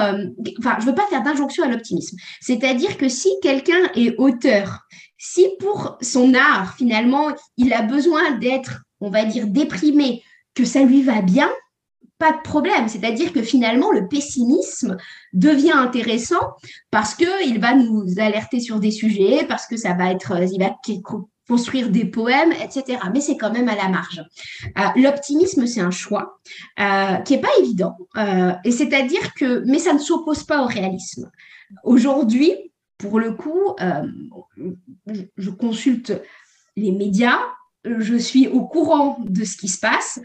[0.60, 2.17] enfin, je veux pas faire d'injonction à l'optimisme.
[2.41, 4.79] C'est-à-dire que si quelqu'un est auteur
[5.20, 7.28] si pour son art, finalement,
[7.58, 10.24] il a besoin d'être, on va dire, déprimé,
[10.56, 11.50] que ça lui va bien,
[12.18, 12.88] pas de problème.
[12.88, 14.98] C'est-à-dire que finalement, le pessimisme
[15.34, 16.54] devient intéressant
[16.90, 20.76] parce qu'il va nous alerter sur des sujets, parce que ça va être, il va
[21.50, 23.00] construire des poèmes, etc.
[23.14, 24.24] Mais c'est quand même à la marge.
[24.78, 26.40] Euh, l'optimisme, c'est un choix
[26.80, 27.98] euh, qui n'est pas évident.
[28.18, 31.30] Euh, et c'est-à-dire que, mais ça ne s'oppose pas au réalisme.
[31.84, 32.54] Aujourd'hui,
[33.00, 34.08] pour le coup, euh,
[35.38, 36.22] je consulte
[36.76, 37.40] les médias,
[37.84, 40.20] je suis au courant de ce qui se passe,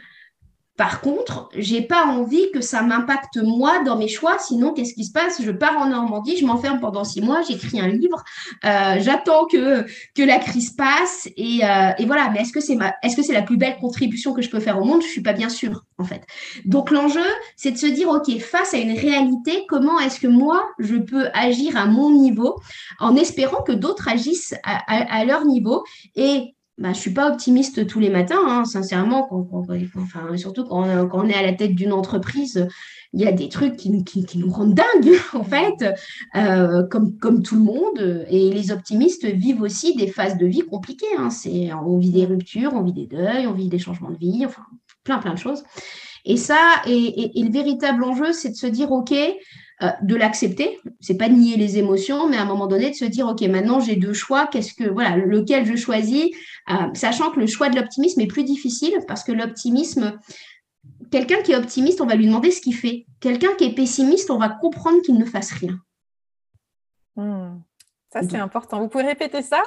[0.76, 4.38] par contre, j'ai pas envie que ça m'impacte moi dans mes choix.
[4.38, 5.40] Sinon, qu'est-ce qui se passe?
[5.40, 8.24] Je pars en Normandie, je m'enferme pendant six mois, j'écris un livre,
[8.64, 12.30] euh, j'attends que que la crise passe et, euh, et voilà.
[12.30, 14.60] Mais est-ce que c'est ma, est-ce que c'est la plus belle contribution que je peux
[14.60, 15.02] faire au monde?
[15.02, 16.22] Je suis pas bien sûre en fait.
[16.64, 17.24] Donc l'enjeu,
[17.56, 21.28] c'est de se dire ok, face à une réalité, comment est-ce que moi je peux
[21.34, 22.60] agir à mon niveau
[22.98, 25.84] en espérant que d'autres agissent à, à leur niveau?
[26.16, 30.84] Et bah, je ne suis pas optimiste tous les matins, hein, sincèrement, enfin, surtout quand
[31.12, 32.66] on, est à la tête d'une entreprise,
[33.12, 35.84] il y a des trucs qui, nous rendent dingues, en fait,
[36.34, 38.26] euh, comme, comme tout le monde.
[38.28, 41.06] Et les optimistes vivent aussi des phases de vie compliquées.
[41.16, 41.28] Hein,
[41.86, 44.62] on vit des ruptures, on vit des deuils, on vit des changements de vie, enfin,
[45.04, 45.62] plein, plein de choses.
[46.24, 49.14] Et ça, et le véritable enjeu, c'est de se dire, OK,
[49.82, 50.78] euh, de l'accepter.
[51.00, 53.40] C'est pas de nier les émotions, mais à un moment donné de se dire ok
[53.42, 56.26] maintenant j'ai deux choix, qu'est-ce que voilà lequel je choisis,
[56.70, 60.18] euh, sachant que le choix de l'optimisme est plus difficile parce que l'optimisme
[61.10, 63.06] quelqu'un qui est optimiste, on va lui demander ce qu'il fait.
[63.20, 65.78] Quelqu'un qui est pessimiste, on va comprendre qu'il ne fasse rien.
[67.16, 67.60] Hmm.
[68.12, 68.80] Ça, c'est important.
[68.80, 69.62] Vous pouvez répéter ça?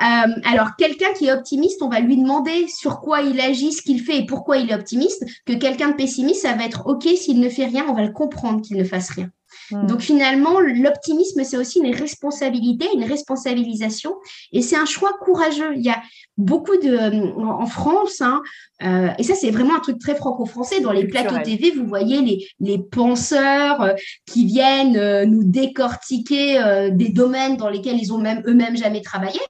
[0.00, 3.82] Euh, alors, quelqu'un qui est optimiste, on va lui demander sur quoi il agit, ce
[3.82, 5.24] qu'il fait et pourquoi il est optimiste.
[5.44, 8.12] Que quelqu'un de pessimiste, ça va être OK s'il ne fait rien, on va le
[8.12, 9.30] comprendre qu'il ne fasse rien.
[9.70, 9.86] Hmm.
[9.86, 14.14] Donc finalement, l'optimisme, c'est aussi une responsabilité, une responsabilisation,
[14.52, 15.74] et c'est un choix courageux.
[15.76, 16.00] Il y a
[16.36, 18.40] beaucoup de en France, hein,
[18.82, 20.80] euh, et ça c'est vraiment un truc très franco-français.
[20.80, 23.92] Dans les plateaux TV, vous voyez les, les penseurs euh,
[24.26, 29.40] qui viennent euh, nous décortiquer des domaines dans lesquels ils ont même eux-mêmes jamais travaillé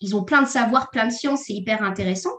[0.00, 2.30] ils ont plein de savoirs, plein de sciences, c'est hyper intéressant.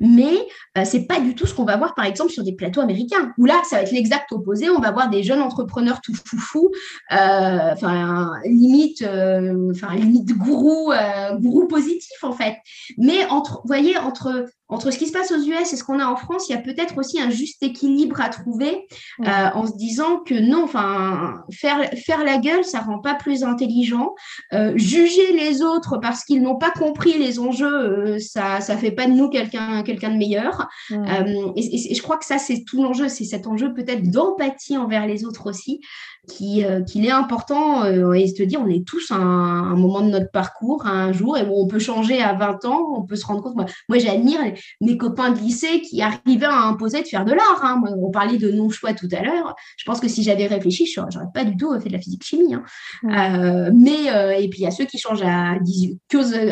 [0.00, 0.46] Mais
[0.78, 3.32] euh, c'est pas du tout ce qu'on va voir, par exemple, sur des plateaux américains,
[3.38, 4.70] où là, ça va être l'exact opposé.
[4.70, 6.70] On va voir des jeunes entrepreneurs tout foufou,
[7.12, 10.92] euh, enfin, limite, euh, enfin, limite gourou,
[11.38, 12.56] gourou positif, en fait.
[12.98, 15.98] Mais entre, vous voyez, entre entre ce qui se passe aux US et ce qu'on
[15.98, 18.86] a en France, il y a peut-être aussi un juste équilibre à trouver
[19.20, 23.42] euh, en se disant que non, enfin, faire, faire la gueule, ça rend pas plus
[23.42, 24.14] intelligent.
[24.52, 28.92] Euh, juger les autres parce qu'ils n'ont pas compris les enjeux, euh, ça ça fait
[28.92, 30.68] pas de nous quelqu'un quelqu'un de meilleur.
[30.90, 35.06] Et, et, je crois que ça, c'est tout l'enjeu, c'est cet enjeu peut-être d'empathie envers
[35.06, 35.80] les autres aussi
[36.40, 40.10] euh, qu'il est important euh, et se dire on est tous à un, moment de
[40.10, 43.42] notre parcours, un jour, et on peut changer à 20 ans, on peut se rendre
[43.42, 43.56] compte.
[43.56, 44.38] Moi, j'admire
[44.80, 47.60] mes copains de lycée qui arrivaient à imposer de faire de l'art.
[47.62, 47.82] Hein.
[47.96, 49.56] On parlait de non-choix tout à l'heure.
[49.76, 52.54] Je pense que si j'avais réfléchi, je n'aurais pas du tout fait de la physique-chimie.
[52.54, 52.64] Hein.
[53.04, 56.00] Euh, mais, et puis il y a ceux qui changent à 18,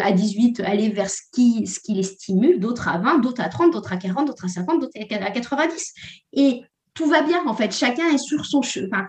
[0.02, 3.48] à 18 aller vers ce qui, ce qui les stimule, d'autres à 20, d'autres à
[3.48, 5.94] 30, d'autres à 40, d'autres à 50, d'autres à 90.
[6.32, 6.62] Et
[6.94, 7.72] tout va bien en fait.
[7.72, 9.06] Chacun est sur son chemin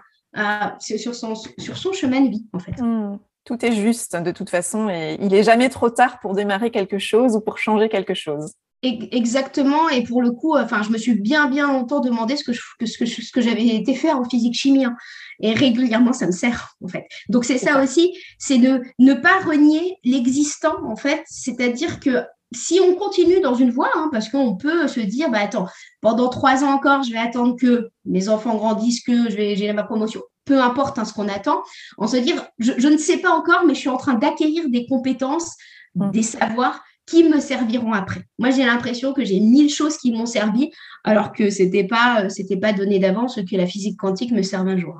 [0.79, 2.79] sur, son, sur son chemin de vie, en fait.
[2.79, 3.17] Hmm.
[3.45, 6.99] Tout est juste de toute façon et il n'est jamais trop tard pour démarrer quelque
[6.99, 8.53] chose ou pour changer quelque chose.
[8.81, 12.53] Exactement, et pour le coup, enfin, je me suis bien, bien longtemps demandé ce que,
[12.53, 14.85] ce que, ce que j'avais été faire en physique-chimie.
[14.85, 14.95] Hein.
[15.41, 17.05] Et régulièrement, ça me sert, en fait.
[17.27, 21.23] Donc, c'est ça aussi, c'est de ne pas renier l'existant, en fait.
[21.27, 25.39] C'est-à-dire que si on continue dans une voie, hein, parce qu'on peut se dire, bah
[25.41, 25.67] attends,
[26.01, 29.71] pendant trois ans encore, je vais attendre que mes enfants grandissent, que je vais j'ai
[29.73, 30.21] ma promotion.
[30.45, 31.61] Peu importe hein, ce qu'on attend,
[31.99, 34.87] on se dire, je, ne sais pas encore, mais je suis en train d'acquérir des
[34.87, 35.55] compétences,
[35.95, 36.11] mmh.
[36.11, 38.21] des savoirs qui me serviront après.
[38.37, 40.71] Moi, j'ai l'impression que j'ai mille choses qui m'ont servi,
[41.03, 44.67] alors que c'était pas, euh, c'était pas donné d'avance que la physique quantique me serve
[44.67, 44.99] un jour.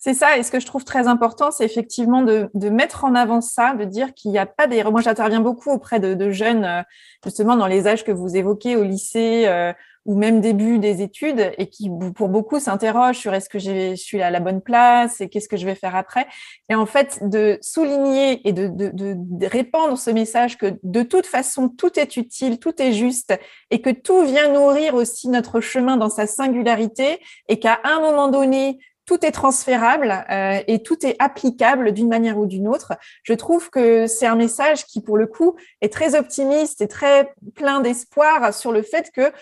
[0.00, 3.40] C'est ça, et ce que je trouve très important, c'est effectivement de, mettre en avant
[3.40, 4.84] ça, de dire qu'il n'y a pas des...
[4.84, 6.82] Moi, j'interviens beaucoup auprès de, jeunes, euh,
[7.24, 9.72] justement dans les âges que vous évoquez, au lycée euh,
[10.04, 14.22] ou même début des études, et qui, pour beaucoup, s'interrogent sur est-ce que je suis
[14.22, 16.28] à la bonne place et qu'est-ce que je vais faire après.
[16.68, 21.68] Et en fait, de souligner et de, de répandre ce message que de toute façon,
[21.68, 23.36] tout est utile, tout est juste,
[23.72, 28.28] et que tout vient nourrir aussi notre chemin dans sa singularité, et qu'à un moment
[28.28, 32.92] donné, tout est transférable euh, et tout est applicable d'une manière ou d'une autre.
[33.22, 37.32] Je trouve que c'est un message qui, pour le coup, est très optimiste et très
[37.54, 39.32] plein d'espoir sur le fait que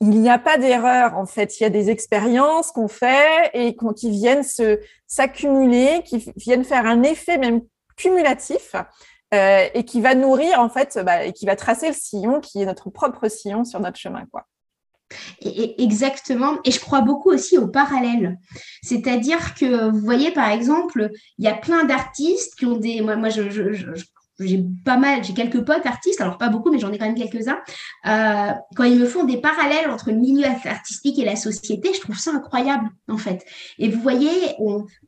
[0.00, 1.60] il n'y a pas d'erreur en fait.
[1.60, 6.86] Il y a des expériences qu'on fait et qui viennent se s'accumuler, qui viennent faire
[6.86, 7.60] un effet même
[7.96, 8.74] cumulatif
[9.32, 12.60] euh, et qui va nourrir en fait bah, et qui va tracer le sillon qui
[12.60, 14.46] est notre propre sillon sur notre chemin quoi.
[15.42, 16.58] Exactement.
[16.64, 18.38] Et je crois beaucoup aussi au parallèle.
[18.82, 23.00] C'est-à-dire que, vous voyez, par exemple, il y a plein d'artistes qui ont des...
[23.00, 23.42] Moi, moi je,
[24.44, 27.14] j'ai pas mal, j'ai quelques potes artistes, alors pas beaucoup, mais j'en ai quand même
[27.14, 27.58] quelques-uns.
[28.06, 32.00] Euh, quand ils me font des parallèles entre le milieu artistique et la société, je
[32.00, 33.44] trouve ça incroyable, en fait.
[33.78, 34.30] Et vous voyez,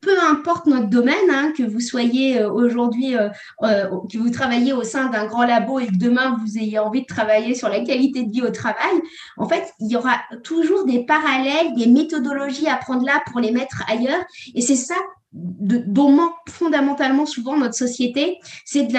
[0.00, 3.28] peu importe notre domaine, hein, que vous soyez euh, aujourd'hui, euh,
[3.60, 7.06] que vous travaillez au sein d'un grand labo et que demain vous ayez envie de
[7.06, 9.00] travailler sur la qualité de vie au travail,
[9.36, 13.50] en fait, il y aura toujours des parallèles, des méthodologies à prendre là pour les
[13.50, 14.24] mettre ailleurs.
[14.54, 14.94] Et c'est ça
[15.34, 18.94] dont manque fondamentalement souvent notre société, c'est de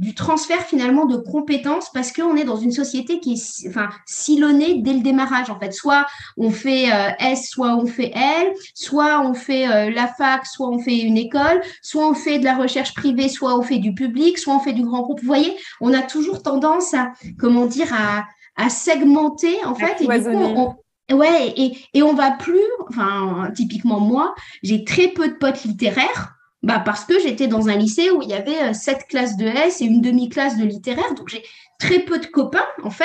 [0.00, 4.80] du transfert finalement de compétences parce qu'on est dans une société qui est enfin, silonnée
[4.82, 5.48] dès le démarrage.
[5.48, 9.90] En fait, soit on fait euh, S, soit on fait L, soit on fait euh,
[9.90, 13.56] la fac, soit on fait une école, soit on fait de la recherche privée, soit
[13.56, 15.20] on fait du public, soit on fait du grand groupe.
[15.20, 18.24] Vous voyez, on a toujours tendance à, comment dire, à,
[18.56, 20.00] à segmenter en fait.
[20.00, 20.74] Et du coup, on,
[21.12, 26.34] Ouais, et, et on va plus, enfin, typiquement moi, j'ai très peu de potes littéraires,
[26.64, 29.46] bah parce que j'étais dans un lycée où il y avait euh, sept classes de
[29.46, 31.44] S et une demi-classe de littéraire, donc j'ai
[31.78, 33.04] très peu de copains en fait.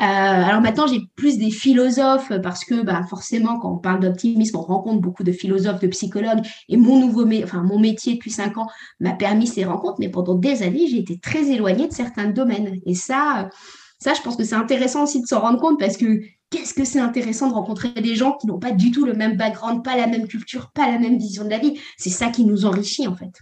[0.00, 4.56] Euh, alors maintenant j'ai plus des philosophes parce que bah forcément quand on parle d'optimisme
[4.56, 8.56] on rencontre beaucoup de philosophes, de psychologues et mon nouveau, enfin mon métier depuis cinq
[8.56, 8.68] ans
[9.00, 12.78] m'a permis ces rencontres, mais pendant des années j'ai été très éloignée de certains domaines
[12.86, 13.50] et ça,
[13.98, 16.84] ça je pense que c'est intéressant aussi de s'en rendre compte parce que qu'est-ce que
[16.84, 19.96] c'est intéressant de rencontrer des gens qui n'ont pas du tout le même background, pas
[19.96, 21.80] la même culture, pas la même vision de la vie?
[21.96, 23.32] C'est ça qui nous enrichit en fait.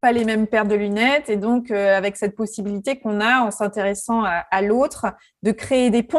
[0.00, 3.50] Pas les mêmes paires de lunettes et donc euh, avec cette possibilité qu'on a en
[3.50, 5.06] s'intéressant à, l'autre
[5.42, 6.18] de créer des ponts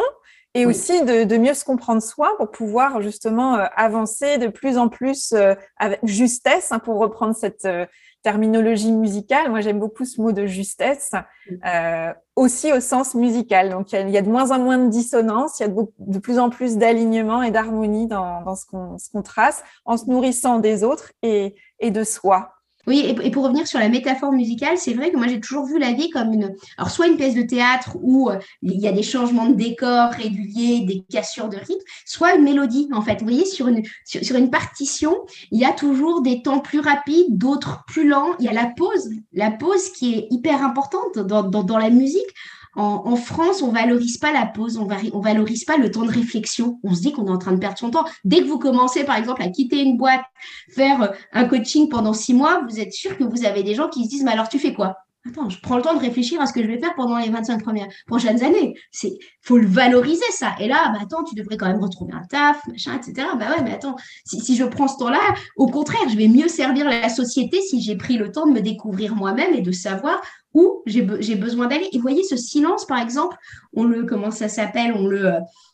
[0.53, 4.89] et aussi de, mieux se comprendre soi pour pouvoir justement euh, avancer de plus en
[4.89, 7.67] plus euh, avec justesse, hein, pour reprendre cette
[8.21, 9.49] terminologie musicale.
[9.49, 11.11] Moi, j'aime beaucoup ce mot de justesse,
[12.35, 13.69] aussi au sens musical.
[13.69, 16.39] Donc, il y, a, de moins en moins de dissonance, il y a de, plus
[16.39, 21.55] en plus d'alignement et d'harmonie dans, ce qu'on trace, en se nourrissant des autres et
[21.81, 22.53] de soi.
[22.87, 25.79] Oui, et, pour revenir sur la métaphore musicale, c'est vrai que moi j'ai toujours vu
[25.79, 28.91] la vie comme une, alors soit une pièce de théâtre où euh, il y a
[28.91, 33.19] des changements de décor réguliers, des cassures de rythme, soit une mélodie en fait.
[33.19, 35.17] Vous voyez, sur une, sur, une partition,
[35.51, 38.35] il y a toujours des temps plus rapides, d'autres plus lents.
[38.39, 41.89] Il y a la pause, la pause qui est hyper importante dans, dans, dans la
[41.89, 42.33] musique.
[42.75, 46.79] En, France, on valorise pas la pause, on, valorise pas le temps de réflexion.
[46.83, 48.05] On se dit qu'on est en train de perdre son temps.
[48.23, 50.21] Dès que vous commencez, par exemple, à quitter une boîte,
[50.73, 53.89] faire euh, un coaching pendant six mois, vous êtes sûr que vous avez des gens
[53.89, 54.95] qui se disent, mais alors tu fais quoi?
[55.27, 57.29] Attends, je prends le temps de réfléchir à ce que je vais faire pendant les
[57.29, 58.73] 25 premières, prochaines années.
[58.91, 60.55] C'est, faut le valoriser, ça.
[60.59, 63.27] Et là, bah, attends, tu devrais quand même retrouver un taf, machin, etc.
[63.37, 65.19] Bah ouais, mais attends, si je prends ce temps-là,
[65.57, 68.61] au contraire, je vais mieux servir la société si j'ai pris le temps de me
[68.61, 70.21] découvrir moi-même et de savoir
[70.53, 71.01] où j'ai
[71.35, 71.87] besoin d'aller.
[71.93, 73.37] Et voyez, ce silence, par exemple,
[73.73, 75.31] on le, comment ça s'appelle, on le,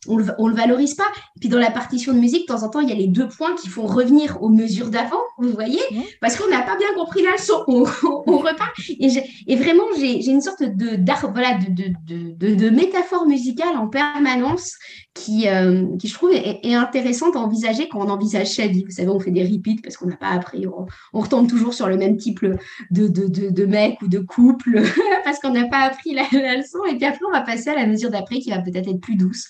[0.08, 1.08] on le, on le valorise pas.
[1.36, 3.08] Et puis dans la partition de musique, de temps en temps, il y a les
[3.08, 5.82] deux points qui font revenir aux mesures d'avant, vous voyez,
[6.22, 7.86] parce qu'on n'a pas bien compris la leçon, on,
[8.28, 8.74] on repart.
[8.90, 9.10] Et,
[9.48, 11.00] et vraiment, j'ai une sorte de,
[11.32, 14.76] voilà, de, de, de, de, métaphore musicale en permanence
[15.14, 18.84] qui, euh, qui je trouve, est, intéressante à envisager quand on envisage sa vie.
[18.84, 20.86] Vous savez, on fait des repeats parce qu'on n'a pas appris, on,
[21.20, 22.46] retombe toujours sur le même type
[22.92, 24.67] de, de mec ou de couple
[25.24, 26.24] parce qu'on n'a pas appris la,
[26.56, 26.84] leçon.
[26.90, 29.16] Et puis après, on va passer à la mesure d'après qui va peut-être être plus
[29.16, 29.48] douce,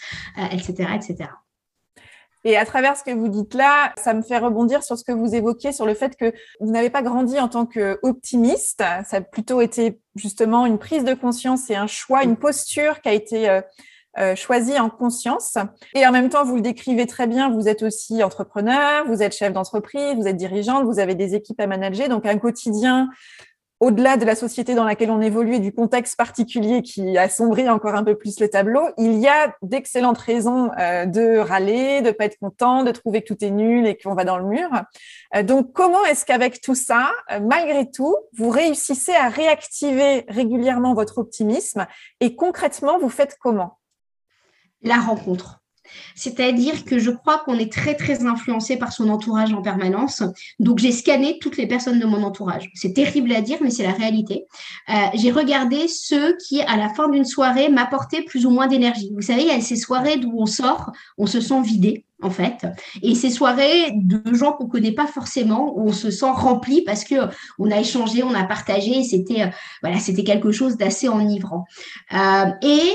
[0.52, 1.30] etc., euh, etc.
[2.44, 5.12] Et à travers ce que vous dites là, ça me fait rebondir sur ce que
[5.12, 8.84] vous évoquiez, sur le fait que vous n'avez pas grandi en tant qu'optimiste.
[9.06, 13.10] Ça a plutôt été justement une prise de conscience et un choix, une posture qui
[13.10, 13.62] a été euh,
[14.20, 15.58] euh, choisi en conscience.
[15.94, 19.36] Et en même temps, vous le décrivez très bien, vous êtes aussi entrepreneur, vous êtes
[19.36, 23.10] chef d'entreprise, vous êtes dirigeante, vous avez des équipes à manager, donc un quotidien
[23.80, 27.96] au-delà de la société dans laquelle on évolue et du contexte particulier qui assombrit encore
[27.96, 32.26] un peu plus le tableau, il y a d'excellentes raisons euh, de râler, de pas
[32.26, 34.70] être content, de trouver que tout est nul et qu'on va dans le mur.
[35.36, 37.12] Euh, donc, comment est-ce qu'avec tout ça,
[37.42, 41.86] malgré tout, vous réussissez à réactiver régulièrement votre optimisme
[42.20, 43.80] et concrètement, vous faites comment?
[44.82, 45.62] La rencontre.
[46.16, 50.24] C'est-à-dire que je crois qu'on est très, très influencé par son entourage en permanence.
[50.60, 52.70] Donc, j'ai scanné toutes les personnes de mon entourage.
[52.74, 54.46] C'est terrible à dire, mais c'est la réalité.
[54.90, 59.12] Euh, j'ai regardé ceux qui, à la fin d'une soirée, m'apportaient plus ou moins d'énergie.
[59.14, 62.30] Vous savez, il y a ces soirées d'où on sort, on se sent vidé en
[62.30, 62.66] fait.
[63.04, 67.04] Et ces soirées de gens qu'on connaît pas forcément, où on se sent rempli parce
[67.04, 67.16] que
[67.60, 69.48] on a échangé, on a partagé, c'était euh,
[69.84, 71.66] voilà, c'était quelque chose d'assez enivrant.
[72.14, 72.94] Euh, et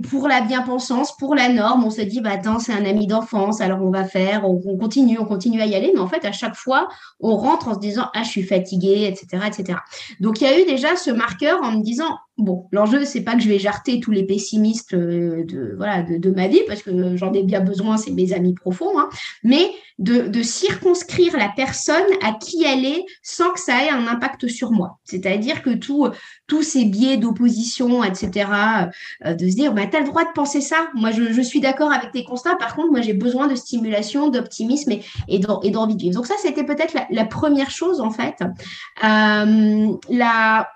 [0.00, 3.82] pour la bien-pensance, pour la norme, on se dit, bah, c'est un ami d'enfance, alors
[3.82, 6.54] on va faire, on, continue, on continue à y aller, mais en fait, à chaque
[6.54, 6.88] fois,
[7.20, 9.78] on rentre en se disant, ah, je suis fatiguée, etc., etc.
[10.20, 13.34] Donc, il y a eu déjà ce marqueur en me disant, bon, l'enjeu, c'est pas
[13.34, 17.16] que je vais jarter tous les pessimistes euh, de, voilà, de, ma vie, parce que
[17.16, 19.08] j'en ai bien besoin, c'est mes amis profonds, hein,
[19.42, 24.48] mais de, circonscrire la personne à qui elle est sans que ça ait un impact
[24.48, 24.98] sur moi.
[25.04, 28.50] C'est-à-dire que tous ces biais d'opposition, etc.,
[29.24, 30.88] euh, de se dire, bah, tu as le droit de penser ça.
[30.94, 32.56] Moi, je, suis d'accord avec tes constats.
[32.56, 34.92] Par contre, moi, j'ai besoin de stimulation, d'optimisme
[35.28, 36.14] et, d'envie de vivre.
[36.14, 38.36] Donc ça, c'était peut-être la, première chose, en fait.
[39.04, 40.68] Euh, la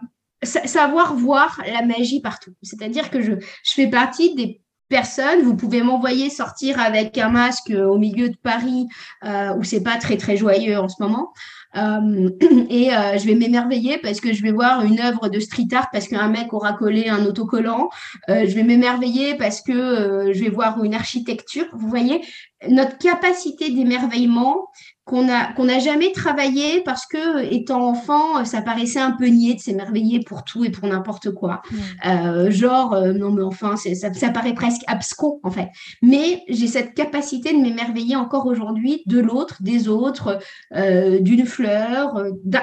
[0.43, 2.53] savoir voir la magie partout.
[2.63, 5.43] C'est-à-dire que je, je fais partie des personnes.
[5.43, 8.87] Vous pouvez m'envoyer sortir avec un masque au milieu de Paris
[9.25, 11.33] euh, où c'est pas très très joyeux en ce moment.
[11.77, 12.31] Euh,
[12.71, 15.89] et euh, je vais m'émerveiller parce que je vais voir une œuvre de street art
[15.93, 17.91] parce qu'un mec aura collé un autocollant.
[18.29, 21.67] je vais m'émerveiller parce que je vais voir une architecture.
[21.73, 22.23] Vous voyez,
[22.69, 24.69] notre capacité d'émerveillement,
[25.07, 29.55] qu'on a qu'on n'a jamais travaillé parce que étant enfant ça paraissait un peu niais
[29.55, 31.63] de s'émerveiller pour tout et pour n'importe quoi.
[32.05, 35.69] Euh, genre euh, non mais enfin ça, ça paraît presque abscon en fait.
[36.03, 40.41] Mais j'ai cette capacité de m'émerveiller encore aujourd'hui de l'autre des autres
[40.75, 42.21] euh, d'une fleur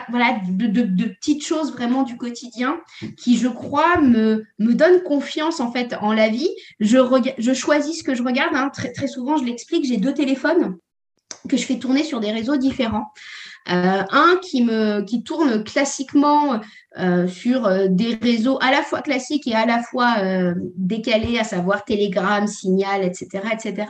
[0.10, 2.77] voilà de, de, de, petites choses vraiment du quotidien
[3.17, 6.49] qui je crois me me donnent confiance en fait en la vie.
[6.82, 6.97] Je
[7.38, 8.69] je choisis ce que je regarde hein.
[8.73, 10.75] très très souvent je l'explique j'ai deux téléphones
[11.49, 13.12] que je fais tourner sur des réseaux différents.
[13.69, 16.60] Euh, un qui me qui tourne classiquement
[16.99, 20.15] euh, sur euh, des réseaux à la fois classiques et à la fois
[20.75, 23.88] décalés, à savoir Telegram, Signal, etc., etc.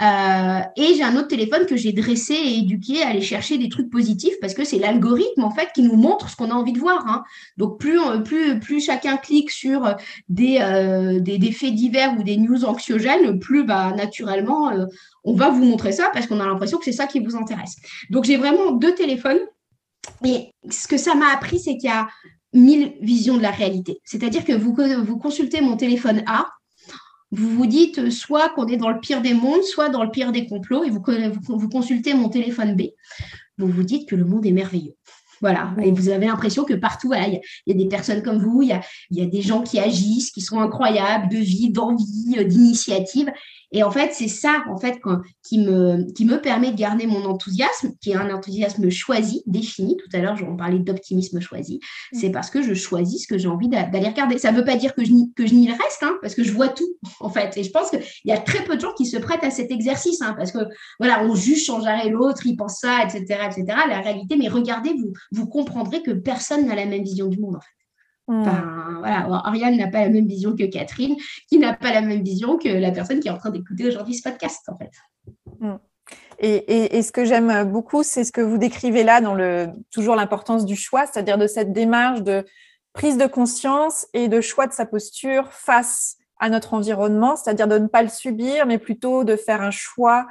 [0.00, 3.68] Euh, et j'ai un autre téléphone que j'ai dressé et éduqué à aller chercher des
[3.68, 6.72] trucs positifs parce que c'est l'algorithme en fait qui nous montre ce qu'on a envie
[6.72, 7.06] de voir.
[7.06, 7.22] Hein.
[7.56, 9.94] Donc plus, plus, plus chacun clique sur
[10.28, 14.72] des, des, faits divers ou des news anxiogènes, plus bah, naturellement
[15.22, 17.76] on va vous montrer ça parce qu'on a l'impression que c'est ça qui vous intéresse.
[18.10, 19.40] Donc j'ai vraiment deux téléphones.
[20.24, 22.08] Et ce que ça m'a appris, c'est qu'il y a
[22.52, 24.00] mille visions de la réalité.
[24.04, 26.46] C'est-à-dire que vous, vous consultez mon téléphone A,
[27.34, 30.32] vous vous dites soit qu'on est dans le pire des mondes, soit dans le pire
[30.32, 32.82] des complots, et vous, consultez mon téléphone B,
[33.58, 34.94] vous vous dites que le monde est merveilleux.
[35.40, 38.68] Voilà, et vous avez l'impression que partout, il y, a des personnes comme vous, il
[38.68, 42.36] y a, il y a, des gens qui agissent, qui sont incroyables, de vie, d'envie,
[42.38, 43.30] euh, d'initiative.
[43.74, 45.00] Et en fait, c'est ça, en fait,
[45.42, 49.96] qui, me, qui me permet de garder mon enthousiasme, qui est un enthousiasme choisi, défini.
[49.96, 51.80] Tout à l'heure, on parlait d'optimisme choisi.
[52.12, 52.18] Mm.
[52.20, 54.38] C'est parce que je choisis ce que j'ai envie d'aller regarder.
[54.38, 56.44] Ça ne veut pas dire que je, que je nie le reste, hein, parce que
[56.44, 57.56] je vois tout, en fait.
[57.56, 59.72] Et je pense qu'il y a très peu de gens qui se prêtent à cet
[59.72, 60.60] exercice, hein, parce que,
[61.00, 63.64] voilà, on juge sans arrêt l'autre, il pense ça, etc., etc.
[63.88, 67.56] La réalité, mais regardez, vous, vous comprendrez que personne n'a la même vision du monde,
[67.56, 67.83] en fait.
[68.26, 71.14] Enfin, voilà, Ariane n'a pas la même vision que Catherine,
[71.48, 74.14] qui n'a pas la même vision que la personne qui est en train d'écouter aujourd'hui
[74.14, 74.90] ce podcast, en fait.
[75.60, 75.76] Hmm.
[76.38, 80.64] Et, ce que j'aime beaucoup, c'est ce que vous décrivez là dans le toujours l'importance
[80.64, 82.44] du choix, c'est-à-dire de cette démarche de
[82.92, 87.78] prise de conscience et de choix de sa posture face à notre environnement, c'est-à-dire de
[87.78, 90.26] ne pas le subir, mais plutôt de faire un choix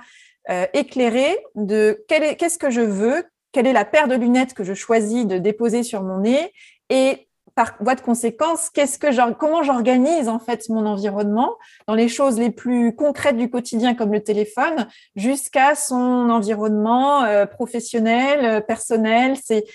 [0.50, 4.74] euh, éclairé de qu'est-ce que je veux, quelle est la paire de lunettes que je
[4.74, 6.52] choisis de déposer sur mon nez
[6.90, 12.08] et par voie de conséquence, qu'est-ce que comment j'organise en fait mon environnement dans les
[12.08, 18.62] choses les plus concrètes du quotidien comme le téléphone jusqu'à son environnement euh, professionnel, euh,
[18.62, 19.38] personnel.
[19.44, 19.66] C'est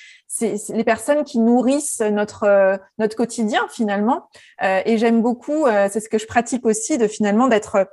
[0.70, 4.28] les personnes qui nourrissent notre euh, notre quotidien finalement.
[4.60, 7.88] et j'aime beaucoup, c'est ce que je pratique aussi, de finalement d'être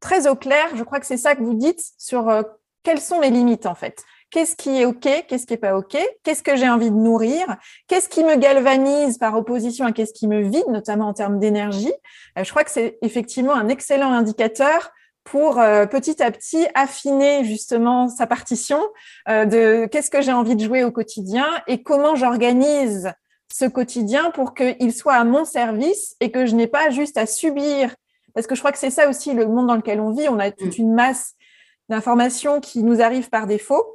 [0.00, 0.66] très au clair.
[0.76, 2.44] Je crois que c'est ça que vous dites sur
[2.82, 4.04] quelles sont mes limites en fait
[4.34, 7.46] qu'est-ce qui est OK, qu'est-ce qui n'est pas OK, qu'est-ce que j'ai envie de nourrir,
[7.86, 11.92] qu'est-ce qui me galvanise par opposition à qu'est-ce qui me vide, notamment en termes d'énergie?
[12.36, 14.90] Euh, je crois que c'est effectivement un excellent indicateur
[15.22, 18.80] pour euh, petit à petit affiner justement sa partition
[19.28, 23.12] euh, de qu'est-ce que j'ai envie de jouer au quotidien et comment j'organise
[23.52, 27.26] ce quotidien pour qu'il soit à mon service et que je n'ai pas juste à
[27.26, 27.94] subir.
[28.34, 30.28] Parce que je crois que c'est ça aussi le monde dans lequel on vit.
[30.28, 30.82] On a toute mm.
[30.82, 31.34] une masse
[31.88, 33.94] d'informations qui nous arrivent par défaut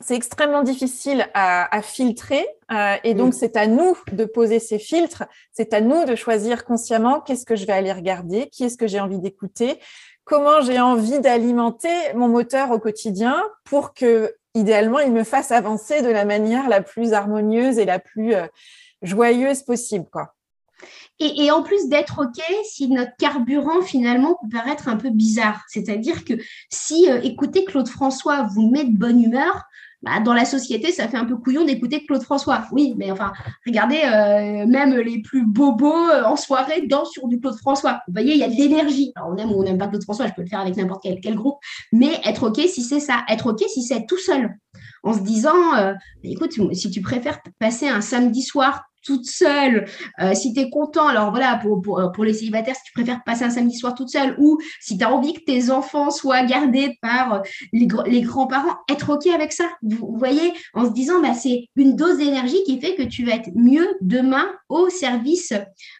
[0.00, 3.36] c'est extrêmement difficile à, filtrer euh, et donc mm.
[3.36, 7.56] c'est à nous de poser ces filtres, c'est à nous de choisir consciemment qu'est-ce que
[7.56, 9.78] je vais aller regarder, qui est-ce que j'ai envie d'écouter,
[10.24, 16.02] comment j'ai envie d'alimenter mon moteur au quotidien pour que idéalement il me fasse avancer
[16.02, 18.46] de la manière la plus harmonieuse et la plus euh,
[19.02, 20.34] joyeuse possible quoi.
[21.22, 25.60] Et, en plus d'être OK si notre carburant finalement peut paraître un peu bizarre.
[25.68, 26.32] C'est-à-dire que
[26.70, 29.64] si euh, écouter Claude François vous met de bonne humeur,
[30.02, 32.64] bah, dans la société, ça fait un peu couillon d'écouter Claude François.
[32.72, 33.32] Oui, mais enfin,
[33.66, 38.00] regardez, euh, même les plus bobos euh, en soirée dansent sur du Claude François.
[38.06, 39.12] Vous voyez, il y a de l'énergie.
[39.22, 41.34] on aime ou on n'aime pas Claude François, je peux le faire avec n'importe quel,
[41.34, 41.58] groupe.
[41.92, 43.24] Mais être OK si c'est ça.
[43.28, 44.56] Être OK si c'est tout seul.
[45.02, 49.86] En se disant, euh, écoute, si tu préfères passer un samedi soir toute seule,
[50.20, 53.22] euh, si tu es content, alors voilà, pour, pour, pour, les célibataires, si tu préfères
[53.24, 56.44] passer un samedi soir toute seule, ou si tu as envie que tes enfants soient
[56.44, 57.38] gardés par euh,
[57.72, 59.64] les, les grands-parents, être OK avec ça.
[59.82, 63.32] Vous, voyez, en se disant, bah, c'est une dose d'énergie qui fait que tu vas
[63.32, 65.52] être mieux demain au service,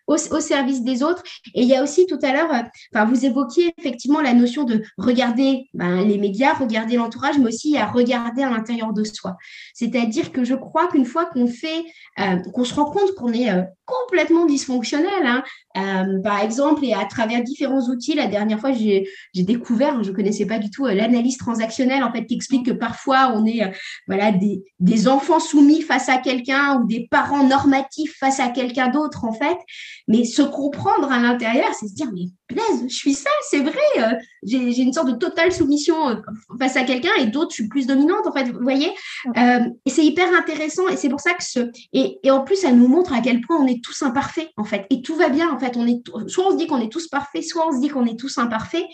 [0.06, 1.22] au, au service des autres.
[1.54, 2.62] Et il y a aussi tout à l'heure, euh,
[2.94, 7.76] enfin, vous évoquiez effectivement la notion de regarder ben, les médias, regarder l'entourage, mais aussi
[7.78, 9.36] à regarder à l'intérieur de soi.
[9.74, 11.84] C'est-à-dire que je crois qu'une fois qu'on fait,
[12.52, 15.24] qu'on se rend compte qu'on est euh, complètement dysfonctionnel.
[15.24, 15.42] Hein.
[15.76, 20.14] Euh, par exemple, et à travers différents outils, la dernière fois, j'ai découvert, je ne
[20.14, 23.62] connaissais pas du tout euh, l'analyse transactionnelle, en fait, qui explique que parfois, on est
[24.06, 28.88] voilà, des, des, enfants soumis face à quelqu'un ou des parents normatifs face à quelqu'un
[28.88, 29.58] d'autre, en fait.
[30.08, 34.18] Mais se comprendre à l'intérieur, c'est se dire, mais plaise, je suis ça, c'est vrai.
[34.42, 35.94] j'ai une sorte de totale soumission
[36.58, 38.90] face à quelqu'un et d'autres, je suis plus dominante, en fait, vous voyez.
[39.36, 41.70] et c'est hyper intéressant et c'est pour ça que ce...
[41.92, 44.64] Et, et en plus, ça nous montre à quel point on est tous imparfaits, en
[44.64, 44.86] fait.
[44.90, 45.76] Et tout va bien, en fait.
[45.76, 48.06] On est, soit on se dit qu'on est tous parfaits, soit on se dit qu'on
[48.06, 48.84] est tous imparfaits.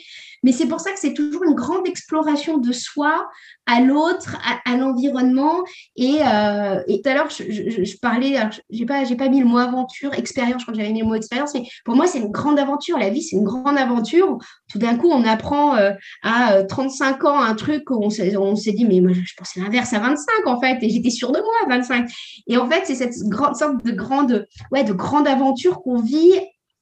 [0.43, 3.29] Mais c'est pour ça que c'est toujours une grande exploration de soi,
[3.67, 5.65] à l'autre, à, l'environnement.
[5.97, 8.37] Et, euh, et, tout à l'heure, je, parlais,
[8.71, 11.07] je n'ai pas, pas mis le mot aventure, expérience, je crois que j'avais mis le
[11.07, 12.99] mot expérience, mais pour moi, c'est une grande aventure.
[12.99, 14.39] La vie, c'est une grande aventure.
[14.71, 18.73] Tout d'un coup, on apprend euh, à 35 euh, ans un truc où on s'est
[18.73, 21.55] dit, mais moi, je pensais l'inverse à 25, en fait, et j'étais sûre de moi
[21.65, 22.09] à 25.
[22.47, 26.33] Et en fait, c'est cette grande sorte de grande, ouais, de grande aventure qu'on vit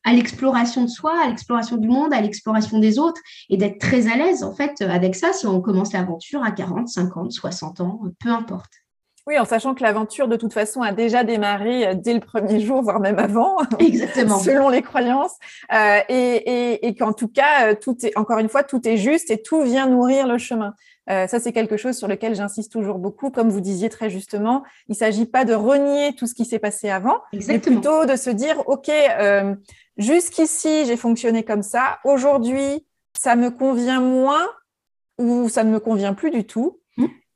[0.05, 4.07] à l'exploration de soi, à l'exploration du monde, à l'exploration des autres et d'être très
[4.13, 8.01] à l'aise en fait avec ça si on commence l'aventure à 40, 50, 60 ans,
[8.21, 8.71] peu importe.
[9.27, 12.61] Oui, en sachant que l'aventure, de toute façon, a déjà démarré euh, dès le premier
[12.61, 14.39] jour, voire même avant, Exactement.
[14.39, 15.37] selon les croyances,
[15.73, 19.31] euh, et, et, qu'en tout cas, euh, tout est, encore une fois, tout est juste
[19.31, 20.75] et tout vient nourrir le chemin.
[21.09, 23.31] ça, c'est quelque chose sur lequel j'insiste toujours beaucoup.
[23.31, 26.59] Comme vous disiez très justement, il ne s'agit pas de renier tout ce qui s'est
[26.59, 28.91] passé avant, mais plutôt de se dire, OK,
[29.97, 31.99] jusqu'ici, j'ai fonctionné comme ça.
[32.05, 32.87] Aujourd'hui,
[33.17, 34.47] ça me convient moins
[35.19, 36.81] ou ça ne me convient plus du tout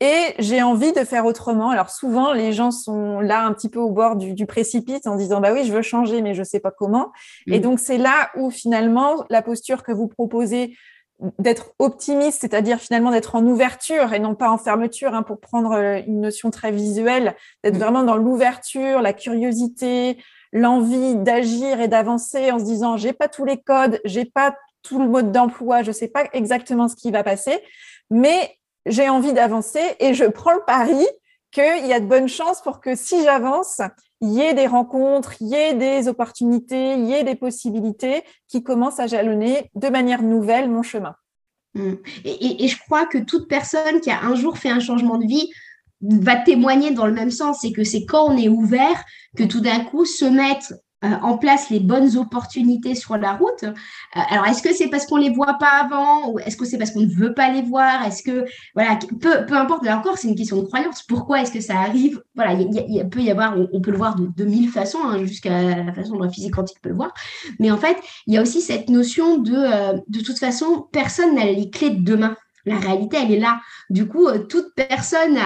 [0.01, 1.71] et j'ai envie de faire autrement.
[1.71, 5.41] Alors souvent, les gens sont là un petit peu au bord du, précipice en disant
[5.41, 7.13] bah oui, je veux changer, mais je sais pas comment.
[7.47, 7.63] Et mm.
[7.63, 10.77] donc c'est là où finalement la posture que vous proposez
[11.41, 15.73] d'être optimiste, c'est-à-dire finalement d'être en ouverture et non pas en fermeture, hein, pour prendre
[15.73, 17.35] euh, une notion très visuelle,
[17.65, 17.79] d'être mm.
[17.79, 20.19] vraiment dans l'ouverture, la curiosité,
[20.53, 24.99] l'envie d'agir et d'avancer en se disant j'ai pas tous les codes, j'ai pas tout
[24.99, 27.59] le mode d'emploi, je sais pas exactement ce qui va passer,
[28.11, 31.07] mais j'ai envie d'avancer et je prends le pari
[31.51, 33.81] qu'il y a de bonnes chances pour que si j'avance,
[34.21, 38.23] il y ait des rencontres, il y ait des opportunités, il y ait des possibilités
[38.49, 41.15] qui commencent à jalonner de manière nouvelle mon chemin.
[41.75, 41.95] Mmh.
[42.25, 45.27] Et, et, je crois que toute personne qui a un jour fait un changement de
[45.27, 45.51] vie
[46.01, 47.59] va témoigner dans le même sens.
[47.63, 49.05] C'est que c'est quand on est ouvert
[49.37, 50.73] que tout d'un coup se mettre
[51.05, 53.63] euh, en place les bonnes opportunités sur la route.
[53.63, 53.73] Euh,
[54.13, 56.91] alors, est-ce que c'est parce qu'on les voit pas avant ou est-ce que c'est parce
[56.91, 58.05] qu'on ne veut pas les voir?
[58.05, 61.05] Est-ce que, voilà, peu, peu importe, là encore, c'est une question de croyance.
[61.05, 62.21] Pourquoi est-ce que ça arrive?
[62.35, 65.85] Voilà, il peut y avoir, on, peut le voir de, de mille façons, hein, jusqu'à
[65.85, 67.15] la façon dont la physique quantique peut le voir.
[67.61, 67.97] Mais en fait,
[68.27, 71.91] il y a aussi cette notion de, euh, de toute façon, personne n'a les clés
[71.91, 72.37] de demain
[72.69, 73.61] la réalité, elle est là.
[73.91, 75.39] Du coup, euh, toute personne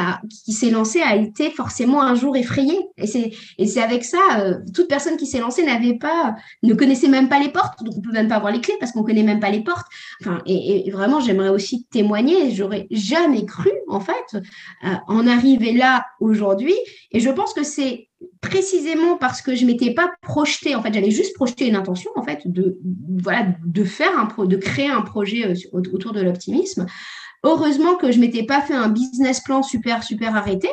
[0.45, 2.79] qui s'est lancée a été forcément un jour effrayée.
[2.99, 6.75] Et c'est, et c'est avec ça, euh, toute personne qui s'est lancée n'avait pas, ne
[6.75, 7.83] connaissait même pas les portes.
[7.83, 9.87] Donc, on peut même pas avoir les clés parce qu'on connaît même pas les portes.
[10.21, 12.51] Enfin, et, vraiment, j'aimerais aussi témoigner.
[12.51, 16.75] J'aurais jamais cru, en fait, euh, en arriver là aujourd'hui.
[17.13, 18.09] Et je pense que c'est
[18.41, 22.23] précisément parce que je m'étais pas projetée, en fait, j'avais juste projeté une intention, en
[22.23, 22.79] fait, de,
[23.23, 26.87] voilà, de faire un pro, de créer un projet euh, autour de l'optimisme.
[27.45, 30.69] Heureusement que je m'étais pas fait un business plan super, super arrêté,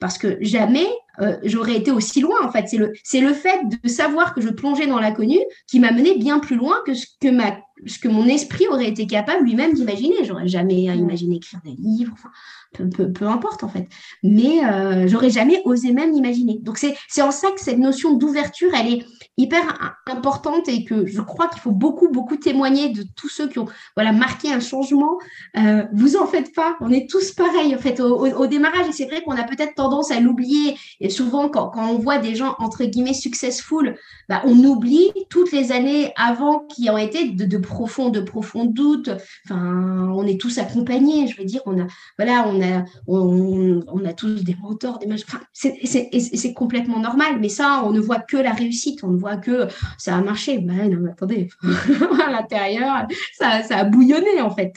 [0.00, 0.86] parce que jamais
[1.20, 2.66] euh, j'aurais été aussi loin, en fait.
[2.68, 6.16] C'est le, c'est le fait de savoir que je plongeais dans l'inconnu qui m'a mené
[6.16, 9.74] bien plus loin que ce que ma ce que mon esprit aurait été capable lui-même
[9.74, 10.24] d'imaginer.
[10.24, 12.30] J'aurais jamais imaginé écrire des livres, enfin,
[12.72, 13.88] peu, importe en fait.
[14.22, 16.58] Mais euh, j'aurais jamais osé même imaginer.
[16.62, 19.04] Donc c'est en ça que cette notion d'ouverture, elle est
[19.36, 23.58] hyper importante et que je crois qu'il faut beaucoup, beaucoup témoigner de tous ceux qui
[23.58, 23.66] ont
[23.96, 25.18] voilà, marqué un changement.
[25.56, 28.88] Euh, vous en faites pas, on est tous pareils en fait au, démarrage.
[28.88, 30.76] Et c'est vrai qu'on a peut-être tendance à l'oublier.
[31.00, 33.96] Et souvent quand, quand, on voit des gens entre guillemets successful,
[34.28, 38.64] bah, on oublie toutes les années avant qui ont été de, de profonds, de profonds
[38.64, 39.10] doutes.
[39.44, 41.86] Enfin, on est tous accompagnés, je veux dire, on a,
[42.18, 47.82] voilà, on a on, a tous des mentors, des enfin, c'est complètement normal, mais ça,
[47.84, 49.68] on ne voit que la réussite, on ne voit que
[49.98, 50.58] ça a marché.
[50.58, 51.48] Ben non, attendez,
[52.26, 54.74] à l'intérieur, ça a bouillonné en fait.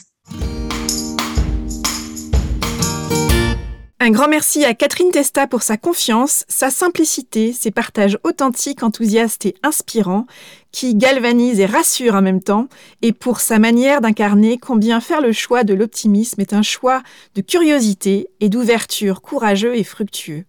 [4.00, 9.48] Un grand merci à Catherine Testa pour sa confiance, sa simplicité, ses partages authentiques, enthousiastes
[9.48, 10.28] et inspirants,
[10.72, 12.68] qui galvanisent et rassurent en même temps,
[13.02, 17.02] et pour sa manière d'incarner combien faire le choix de l'optimisme est un choix
[17.34, 20.46] de curiosité et d'ouverture courageux et fructueux.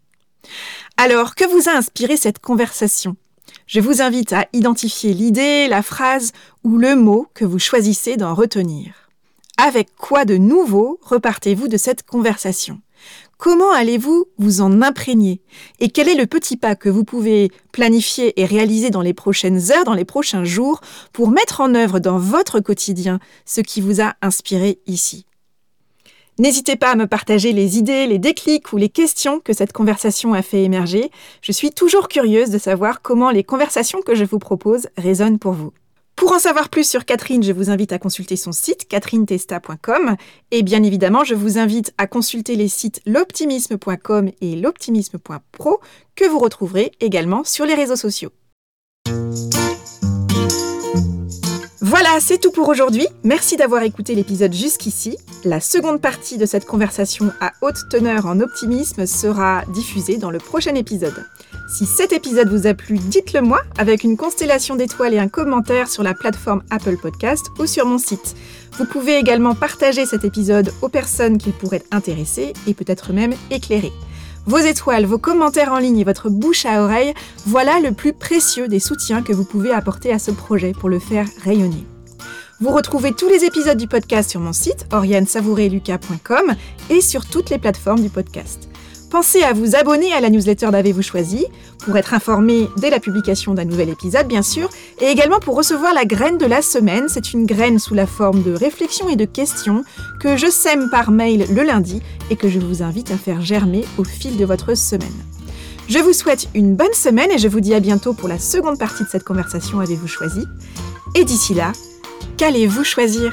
[0.99, 3.17] Alors, que vous a inspiré cette conversation?
[3.67, 6.33] Je vous invite à identifier l'idée, la phrase
[6.65, 9.11] ou le mot que vous choisissez d'en retenir.
[9.59, 12.81] Avec quoi de nouveau repartez-vous de cette conversation?
[13.37, 15.41] Comment allez-vous vous en imprégner?
[15.81, 19.71] Et quel est le petit pas que vous pouvez planifier et réaliser dans les prochaines
[19.71, 20.81] heures, dans les prochains jours,
[21.13, 25.27] pour mettre en œuvre dans votre quotidien ce qui vous a inspiré ici?
[26.39, 30.35] N'hésitez pas à me partager les idées, les déclics ou les questions que cette conversation
[30.35, 31.11] a fait émerger.
[31.43, 35.53] Je suis toujours curieuse de savoir comment les conversations que je vous propose résonnent pour
[35.53, 35.73] vous.
[36.15, 40.17] Pour en savoir plus sur Catherine, je vous invite à consulter son site catherinetesta.com
[40.53, 45.81] et bien évidemment, je vous invite à consulter les sites l'optimisme.com et l'optimisme.pro
[46.15, 48.31] que vous retrouverez également sur les réseaux sociaux.
[51.89, 53.07] Voilà, c'est tout pour aujourd'hui.
[53.25, 55.17] Merci d'avoir écouté l'épisode jusqu'ici.
[55.43, 60.37] La seconde partie de cette conversation à haute teneur en optimisme sera diffusée dans le
[60.37, 61.25] prochain épisode.
[61.67, 65.89] Si cet épisode vous a plu, dites-le moi avec une constellation d'étoiles et un commentaire
[65.89, 68.37] sur la plateforme Apple Podcast ou sur mon site.
[68.73, 73.93] Vous pouvez également partager cet épisode aux personnes qu'il pourrait intéresser et peut-être même éclairer.
[74.49, 77.13] Vos étoiles, vos commentaires en ligne et votre bouche à oreille,
[77.45, 80.99] voilà le plus précieux des soutiens que vous pouvez apporter à ce projet pour le
[80.99, 81.85] faire rayonner.
[82.59, 86.55] Vous retrouvez tous les épisodes du podcast sur mon site oriane-savoureluca.com
[86.89, 88.68] et sur toutes les plateformes du podcast.
[89.11, 91.47] Pensez à vous abonner à la newsletter d'Avez-vous choisi
[91.85, 94.69] pour être informé dès la publication d'un nouvel épisode, bien sûr,
[95.01, 97.07] et également pour recevoir la graine de la semaine.
[97.09, 99.83] C'est une graine sous la forme de réflexions et de questions
[100.21, 103.87] que je sème par mail le lundi et que je vous invite à faire germer
[103.97, 105.09] au fil de votre semaine.
[105.89, 108.79] Je vous souhaite une bonne semaine et je vous dis à bientôt pour la seconde
[108.79, 110.45] partie de cette conversation Avez-vous choisi
[111.15, 111.73] Et d'ici là,
[112.37, 113.33] qu'allez-vous choisir?